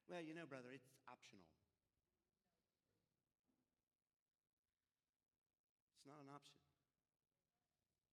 [0.06, 1.50] Well, you know, brother, it's optional.
[5.98, 6.58] It's not an option.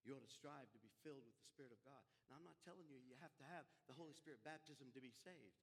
[0.02, 2.08] You ought to strive to be filled with the Spirit of God.
[2.32, 5.12] Now, I'm not telling you you have to have the Holy Spirit baptism to be
[5.12, 5.60] saved.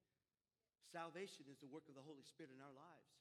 [0.94, 3.18] Salvation is the work of the Holy Spirit in our lives.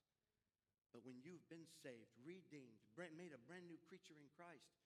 [0.93, 2.77] But when you've been saved, redeemed,
[3.17, 4.77] made a brand new creature in Christ,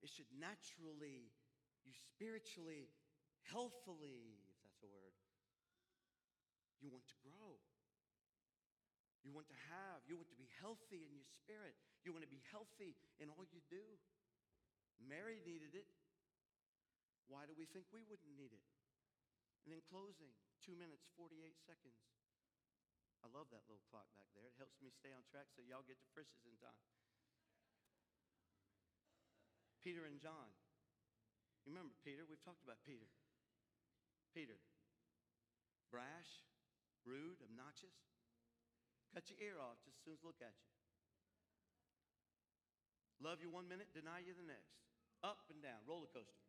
[0.00, 1.28] it should naturally,
[1.84, 2.88] you spiritually,
[3.44, 5.12] healthfully, if that's a word,
[6.80, 7.60] you want to grow.
[9.20, 11.76] You want to have, you want to be healthy in your spirit.
[12.08, 13.84] You want to be healthy in all you do.
[14.96, 15.84] Mary needed it.
[17.26, 18.66] Why do we think we wouldn't need it?
[19.66, 20.30] And in closing,
[20.62, 21.98] two minutes, 48 seconds.
[23.24, 24.46] I love that little clock back there.
[24.46, 26.86] It helps me stay on track so y'all get to Frisch's in time.
[29.82, 30.54] Peter and John.
[31.66, 32.22] You remember Peter?
[32.22, 33.10] We've talked about Peter.
[34.30, 34.60] Peter,
[35.90, 36.46] brash,
[37.02, 37.96] rude, obnoxious.
[39.10, 40.70] Cut your ear off just as soon as look at you.
[43.18, 44.76] Love you one minute, deny you the next.
[45.24, 46.45] Up and down, roller coaster.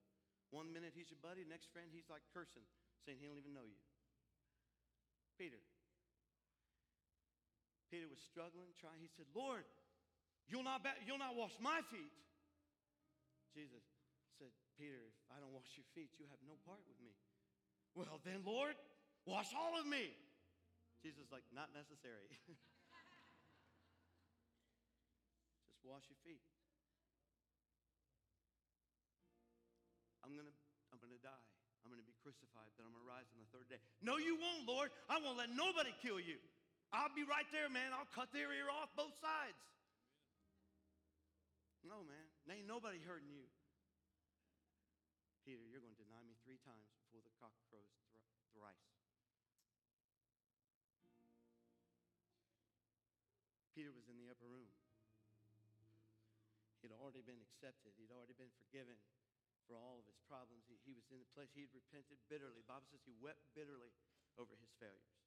[0.52, 2.64] One minute he's your buddy, next friend he's like cursing,
[3.04, 3.80] saying he don't even know you.
[5.36, 5.60] Peter.
[7.92, 9.00] Peter was struggling, trying.
[9.00, 9.64] He said, Lord,
[10.48, 12.12] you'll not, ba- you'll not wash my feet.
[13.56, 13.84] Jesus
[14.36, 17.16] said, Peter, if I don't wash your feet, you have no part with me.
[17.96, 18.76] Well, then, Lord,
[19.26, 20.14] wash all of me.
[21.02, 22.28] Jesus like, not necessary.
[25.72, 26.44] Just wash your feet.
[32.28, 33.80] Crucified, then I'm gonna rise on the third day.
[34.04, 34.92] No, you won't, Lord.
[35.08, 36.36] I won't let nobody kill you.
[36.92, 37.96] I'll be right there, man.
[37.96, 39.56] I'll cut their ear off both sides.
[41.88, 42.28] No, man.
[42.52, 43.48] Ain't nobody hurting you.
[45.48, 48.20] Peter, you're going to deny me three times before the cock crows thr-
[48.52, 48.88] thrice.
[53.72, 54.68] Peter was in the upper room.
[56.84, 57.96] He'd already been accepted.
[57.96, 59.00] He'd already been forgiven
[59.68, 60.64] for all of his problems.
[60.66, 62.64] He, he was in the place, he'd repented bitterly.
[62.64, 63.92] The Bible says he wept bitterly
[64.40, 65.20] over his failures.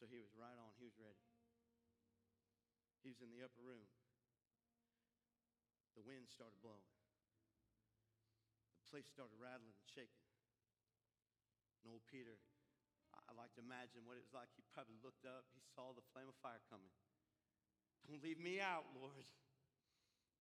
[0.00, 0.72] So he was right on.
[0.80, 1.20] He was ready.
[3.02, 3.86] He was in the upper room.
[5.98, 6.86] The wind started blowing.
[8.78, 10.26] The place started rattling and shaking.
[11.82, 12.38] And old Peter,
[13.26, 14.50] I like to imagine what it was like.
[14.54, 16.90] He probably looked up, he saw the flame of fire coming.
[18.06, 19.26] Don't leave me out, Lord.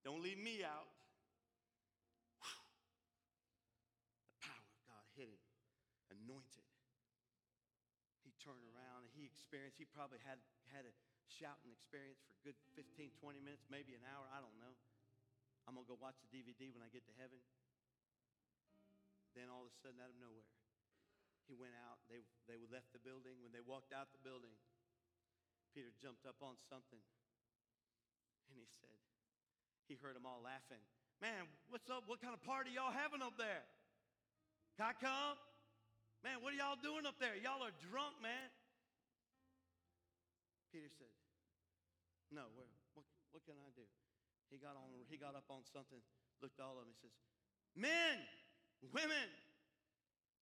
[0.06, 0.88] Don't leave me out.
[2.40, 2.62] Whew.
[4.30, 5.42] The power of God hit him,
[6.14, 6.70] anointed.
[8.22, 8.68] He turned
[9.56, 10.40] and he probably had,
[10.72, 10.94] had a
[11.28, 14.76] shouting experience for a good 15, 20 minutes, maybe an hour, I don't know.
[15.68, 17.40] I'm going to go watch the DVD when I get to heaven.
[19.36, 20.48] Then all of a sudden, out of nowhere,
[21.46, 22.00] he went out.
[22.08, 23.40] They, they left the building.
[23.44, 24.56] When they walked out the building,
[25.76, 27.04] Peter jumped up on something
[28.48, 28.98] and he said,
[29.88, 30.82] he heard them all laughing.
[31.20, 32.08] Man, what's up?
[32.08, 33.64] What kind of party y'all having up there?
[34.76, 35.36] Can I come?
[36.26, 37.38] Man, what are y'all doing up there?
[37.38, 38.50] Y'all are drunk, man.
[40.72, 41.12] Peter said,
[42.32, 43.86] No, where, what, what can I do?
[44.52, 46.00] He got, on, he got up on something,
[46.40, 47.16] looked all of them, he says,
[47.76, 48.18] Men,
[48.94, 49.28] women,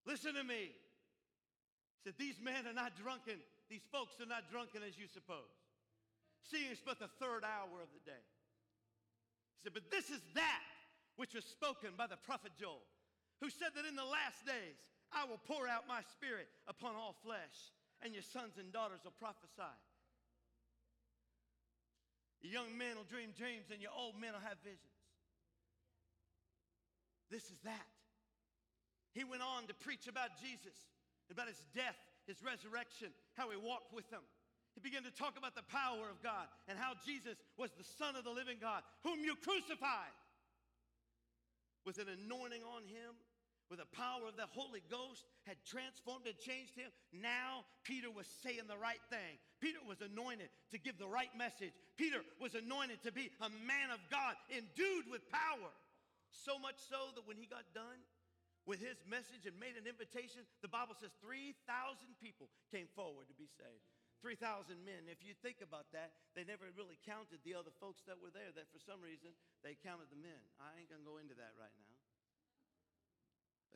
[0.06, 0.72] listen to me.
[0.72, 3.41] He said, These men are not drunken.
[3.69, 5.49] These folks are not drunken as you suppose.
[6.45, 8.23] Seeing it's but the third hour of the day.
[9.57, 10.65] He said, But this is that
[11.18, 12.85] which was spoken by the prophet Joel,
[13.41, 14.77] who said that in the last days
[15.11, 17.73] I will pour out my spirit upon all flesh,
[18.03, 19.76] and your sons and daughters will prophesy.
[22.41, 24.95] Your young men will dream dreams, and your old men will have visions.
[27.30, 27.90] This is that.
[29.14, 30.76] He went on to preach about Jesus,
[31.32, 31.98] about his death,
[32.28, 34.22] his resurrection, how he walked with them.
[34.76, 38.16] He began to talk about the power of God and how Jesus was the Son
[38.20, 40.12] of the living God, whom you crucified.
[41.86, 43.16] With an anointing on him,
[43.70, 46.90] with the power of the Holy Ghost, had transformed and changed him.
[47.14, 49.42] Now Peter was saying the right thing.
[49.62, 51.74] Peter was anointed to give the right message.
[51.98, 55.72] Peter was anointed to be a man of God, endued with power.
[56.30, 58.02] So much so that when he got done
[58.68, 61.56] with his message and made an invitation, the Bible says 3,000
[62.18, 63.86] people came forward to be saved.
[64.26, 65.06] 3,000 men.
[65.06, 68.50] If you think about that, they never really counted the other folks that were there,
[68.58, 70.42] that for some reason they counted the men.
[70.58, 71.95] I ain't to go into that right now.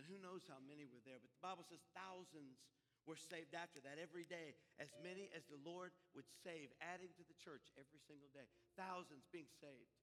[0.07, 1.19] Who knows how many were there.
[1.19, 2.61] But the Bible says thousands
[3.07, 7.25] were saved after that every day, as many as the Lord would save, adding to
[7.25, 8.45] the church every single day.
[8.77, 9.97] Thousands being saved.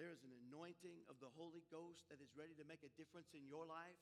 [0.00, 3.32] There is an anointing of the Holy Ghost that is ready to make a difference
[3.36, 4.00] in your life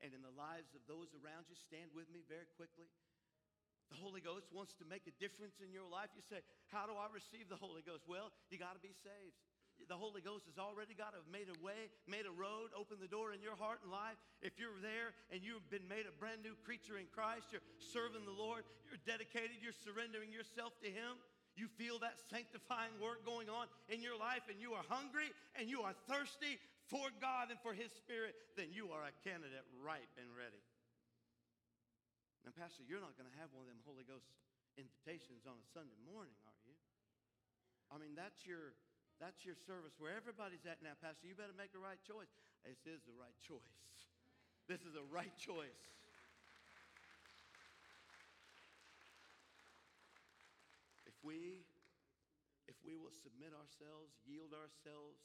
[0.00, 1.56] and in the lives of those around you.
[1.56, 2.88] Stand with me very quickly.
[3.88, 6.14] The Holy Ghost wants to make a difference in your life.
[6.14, 8.06] You say, How do I receive the Holy Ghost?
[8.06, 9.34] Well, you got to be saved.
[9.90, 13.10] The Holy Ghost has already got to made a way, made a road, opened the
[13.10, 14.14] door in your heart and life.
[14.38, 18.22] If you're there and you've been made a brand new creature in Christ, you're serving
[18.22, 21.18] the Lord, you're dedicated, you're surrendering yourself to Him.
[21.58, 25.26] You feel that sanctifying work going on in your life, and you are hungry
[25.58, 29.66] and you are thirsty for God and for His Spirit, then you are a candidate
[29.82, 30.62] ripe and ready.
[32.46, 34.30] Now, Pastor, you're not going to have one of them Holy Ghost
[34.78, 36.78] invitations on a Sunday morning, are you?
[37.90, 38.78] I mean, that's your
[39.20, 41.28] that's your service where everybody's at now, Pastor.
[41.28, 42.32] You better make the right choice.
[42.64, 43.60] This is the right choice.
[44.64, 45.84] This is the right choice.
[51.04, 51.68] If we
[52.64, 55.20] if we will submit ourselves, yield ourselves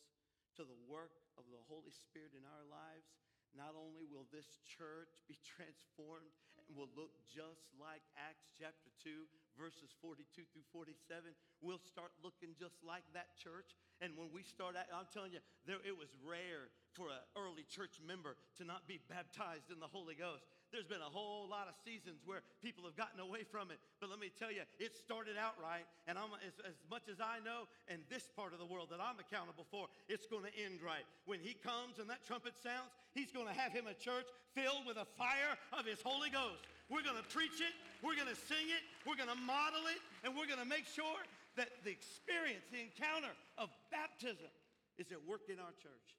[0.57, 3.15] to the work of the Holy Spirit in our lives,
[3.53, 6.33] not only will this church be transformed
[6.67, 11.31] and will look just like Acts chapter 2, verses 42 through 47,
[11.61, 13.77] we'll start looking just like that church.
[14.01, 17.67] And when we start out, I'm telling you, there, it was rare for an early
[17.67, 20.47] church member to not be baptized in the Holy Ghost.
[20.71, 23.79] There's been a whole lot of seasons where people have gotten away from it.
[23.99, 25.87] But let me tell you, it started out right.
[26.07, 28.99] And I'm, as, as much as I know, in this part of the world that
[28.99, 31.03] I'm accountable for, it's going to end right.
[31.27, 34.87] When he comes and that trumpet sounds, he's going to have him a church filled
[34.87, 36.63] with a fire of his Holy Ghost.
[36.87, 37.73] We're going to preach it,
[38.05, 40.85] we're going to sing it, we're going to model it, and we're going to make
[40.85, 41.17] sure
[41.55, 44.51] that the experience, the encounter of baptism
[44.99, 46.09] is at work in our church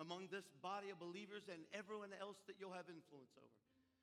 [0.00, 3.58] among this body of believers and everyone else that you'll have influence over.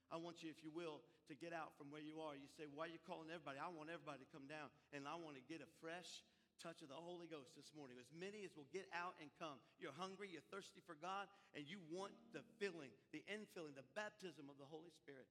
[0.09, 2.33] I want you, if you will, to get out from where you are.
[2.33, 3.61] You say, Why are you calling everybody?
[3.61, 6.25] I want everybody to come down, and I want to get a fresh
[6.57, 7.95] touch of the Holy Ghost this morning.
[8.01, 9.61] As many as will get out and come.
[9.77, 14.49] You're hungry, you're thirsty for God, and you want the filling, the infilling, the baptism
[14.49, 15.29] of the Holy Spirit.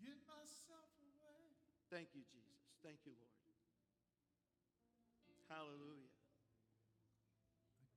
[0.00, 1.42] Give myself away.
[1.90, 2.62] Thank you, Jesus.
[2.80, 3.33] Thank you, Lord.
[5.54, 6.10] Hallelujah.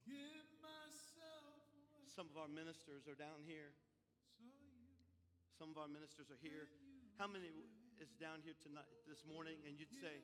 [0.06, 2.06] Give myself away.
[2.06, 3.74] Some of our ministers are down here.
[5.58, 6.70] Some of our ministers are here.
[7.18, 7.50] How many
[7.98, 10.22] is down here tonight, this morning, and you'd say,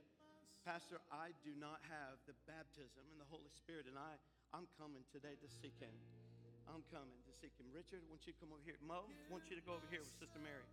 [0.61, 4.13] Pastor, I do not have the baptism and the Holy Spirit, and I,
[4.53, 5.97] I'm coming today to seek Him.
[6.69, 7.65] I'm coming to seek Him.
[7.73, 8.77] Richard, I want you to come over here.
[8.85, 10.69] Mo, I want you to go over here with Sister Mary.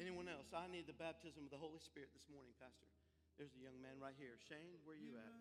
[0.00, 0.48] Anyone else?
[0.56, 2.88] I need the baptism of the Holy Spirit this morning, Pastor.
[3.36, 4.40] There's a young man right here.
[4.48, 5.36] Shane, where you at?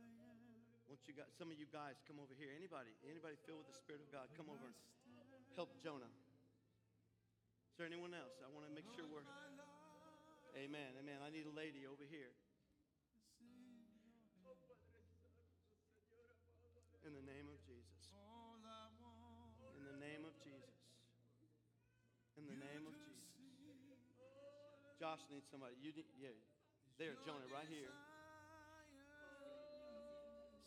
[0.91, 2.51] Once you got some of you guys come over here.
[2.51, 4.75] Anybody, anybody filled with the Spirit of God, come over and
[5.55, 6.11] help Jonah.
[6.11, 8.35] Is there anyone else?
[8.43, 9.23] I want to make sure we're.
[10.59, 10.91] Amen.
[10.99, 11.23] Amen.
[11.23, 12.35] I need a lady over here.
[24.99, 25.79] Josh needs somebody.
[25.79, 26.35] You need, yeah.
[26.99, 27.87] There, Jonah, right here.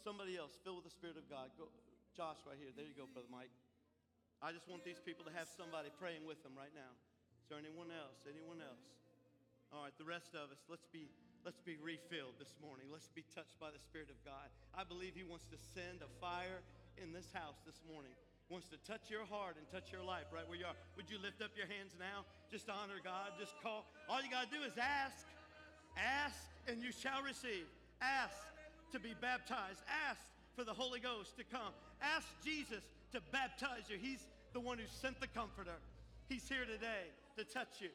[0.01, 1.53] Somebody else filled with the Spirit of God.
[1.61, 1.69] Go,
[2.17, 2.73] Josh, right here.
[2.73, 3.53] There you go, Brother Mike.
[4.41, 6.97] I just want these people to have somebody praying with them right now.
[7.45, 8.25] Is there anyone else?
[8.25, 8.83] Anyone else?
[9.71, 11.13] All right, the rest of us, let's be
[11.45, 12.89] let's be refilled this morning.
[12.89, 14.49] Let's be touched by the Spirit of God.
[14.73, 16.65] I believe He wants to send a fire
[16.97, 18.17] in this house this morning.
[18.53, 20.77] Wants to touch your heart and touch your life right where you are.
[21.01, 22.29] Would you lift up your hands now?
[22.53, 23.33] Just honor God.
[23.41, 23.89] Just call.
[24.13, 25.25] All you got to do is ask.
[25.97, 27.65] Ask and you shall receive.
[28.05, 28.37] Ask
[28.93, 29.81] to be baptized.
[29.89, 30.21] Ask
[30.53, 31.73] for the Holy Ghost to come.
[32.05, 32.85] Ask Jesus
[33.17, 33.97] to baptize you.
[33.97, 35.81] He's the one who sent the Comforter.
[36.29, 37.09] He's here today
[37.41, 37.89] to touch you.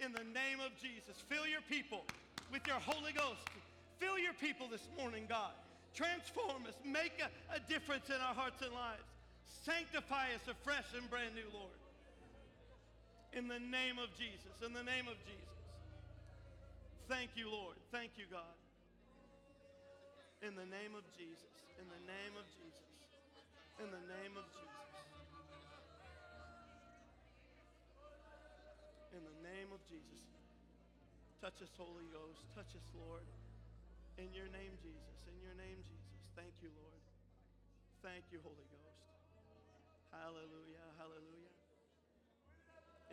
[0.00, 2.00] In the name of Jesus, fill your people
[2.48, 3.44] with your Holy Ghost.
[4.00, 5.52] Fill your people this morning, God.
[5.92, 6.80] Transform us.
[6.80, 9.04] Make a, a difference in our hearts and lives.
[9.46, 11.78] Sanctify us afresh and brand new, Lord.
[13.34, 14.54] In the name of Jesus.
[14.64, 15.58] In the name of Jesus.
[17.06, 17.76] Thank you, Lord.
[17.90, 18.56] Thank you, God.
[20.42, 21.50] In the name of Jesus.
[21.78, 22.90] In the name of Jesus.
[23.82, 24.76] In the name of Jesus.
[29.16, 30.26] In the name of Jesus.
[31.40, 32.42] Touch us, Holy Ghost.
[32.56, 33.24] Touch us, Lord.
[34.18, 35.16] In your name, Jesus.
[35.28, 36.16] In your name, Jesus.
[36.36, 37.00] Thank you, Lord.
[38.02, 39.15] Thank you, Holy Ghost.
[40.12, 40.86] Hallelujah.
[40.98, 41.54] Hallelujah.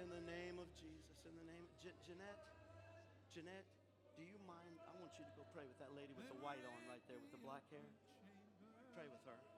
[0.01, 1.17] In the name of Jesus.
[1.25, 2.43] In the name Je- Jeanette.
[3.33, 3.69] Jeanette,
[4.17, 4.77] do you mind?
[4.85, 7.17] I want you to go pray with that lady with the white on right there
[7.17, 7.85] with the black hair.
[8.93, 9.52] Pray with her.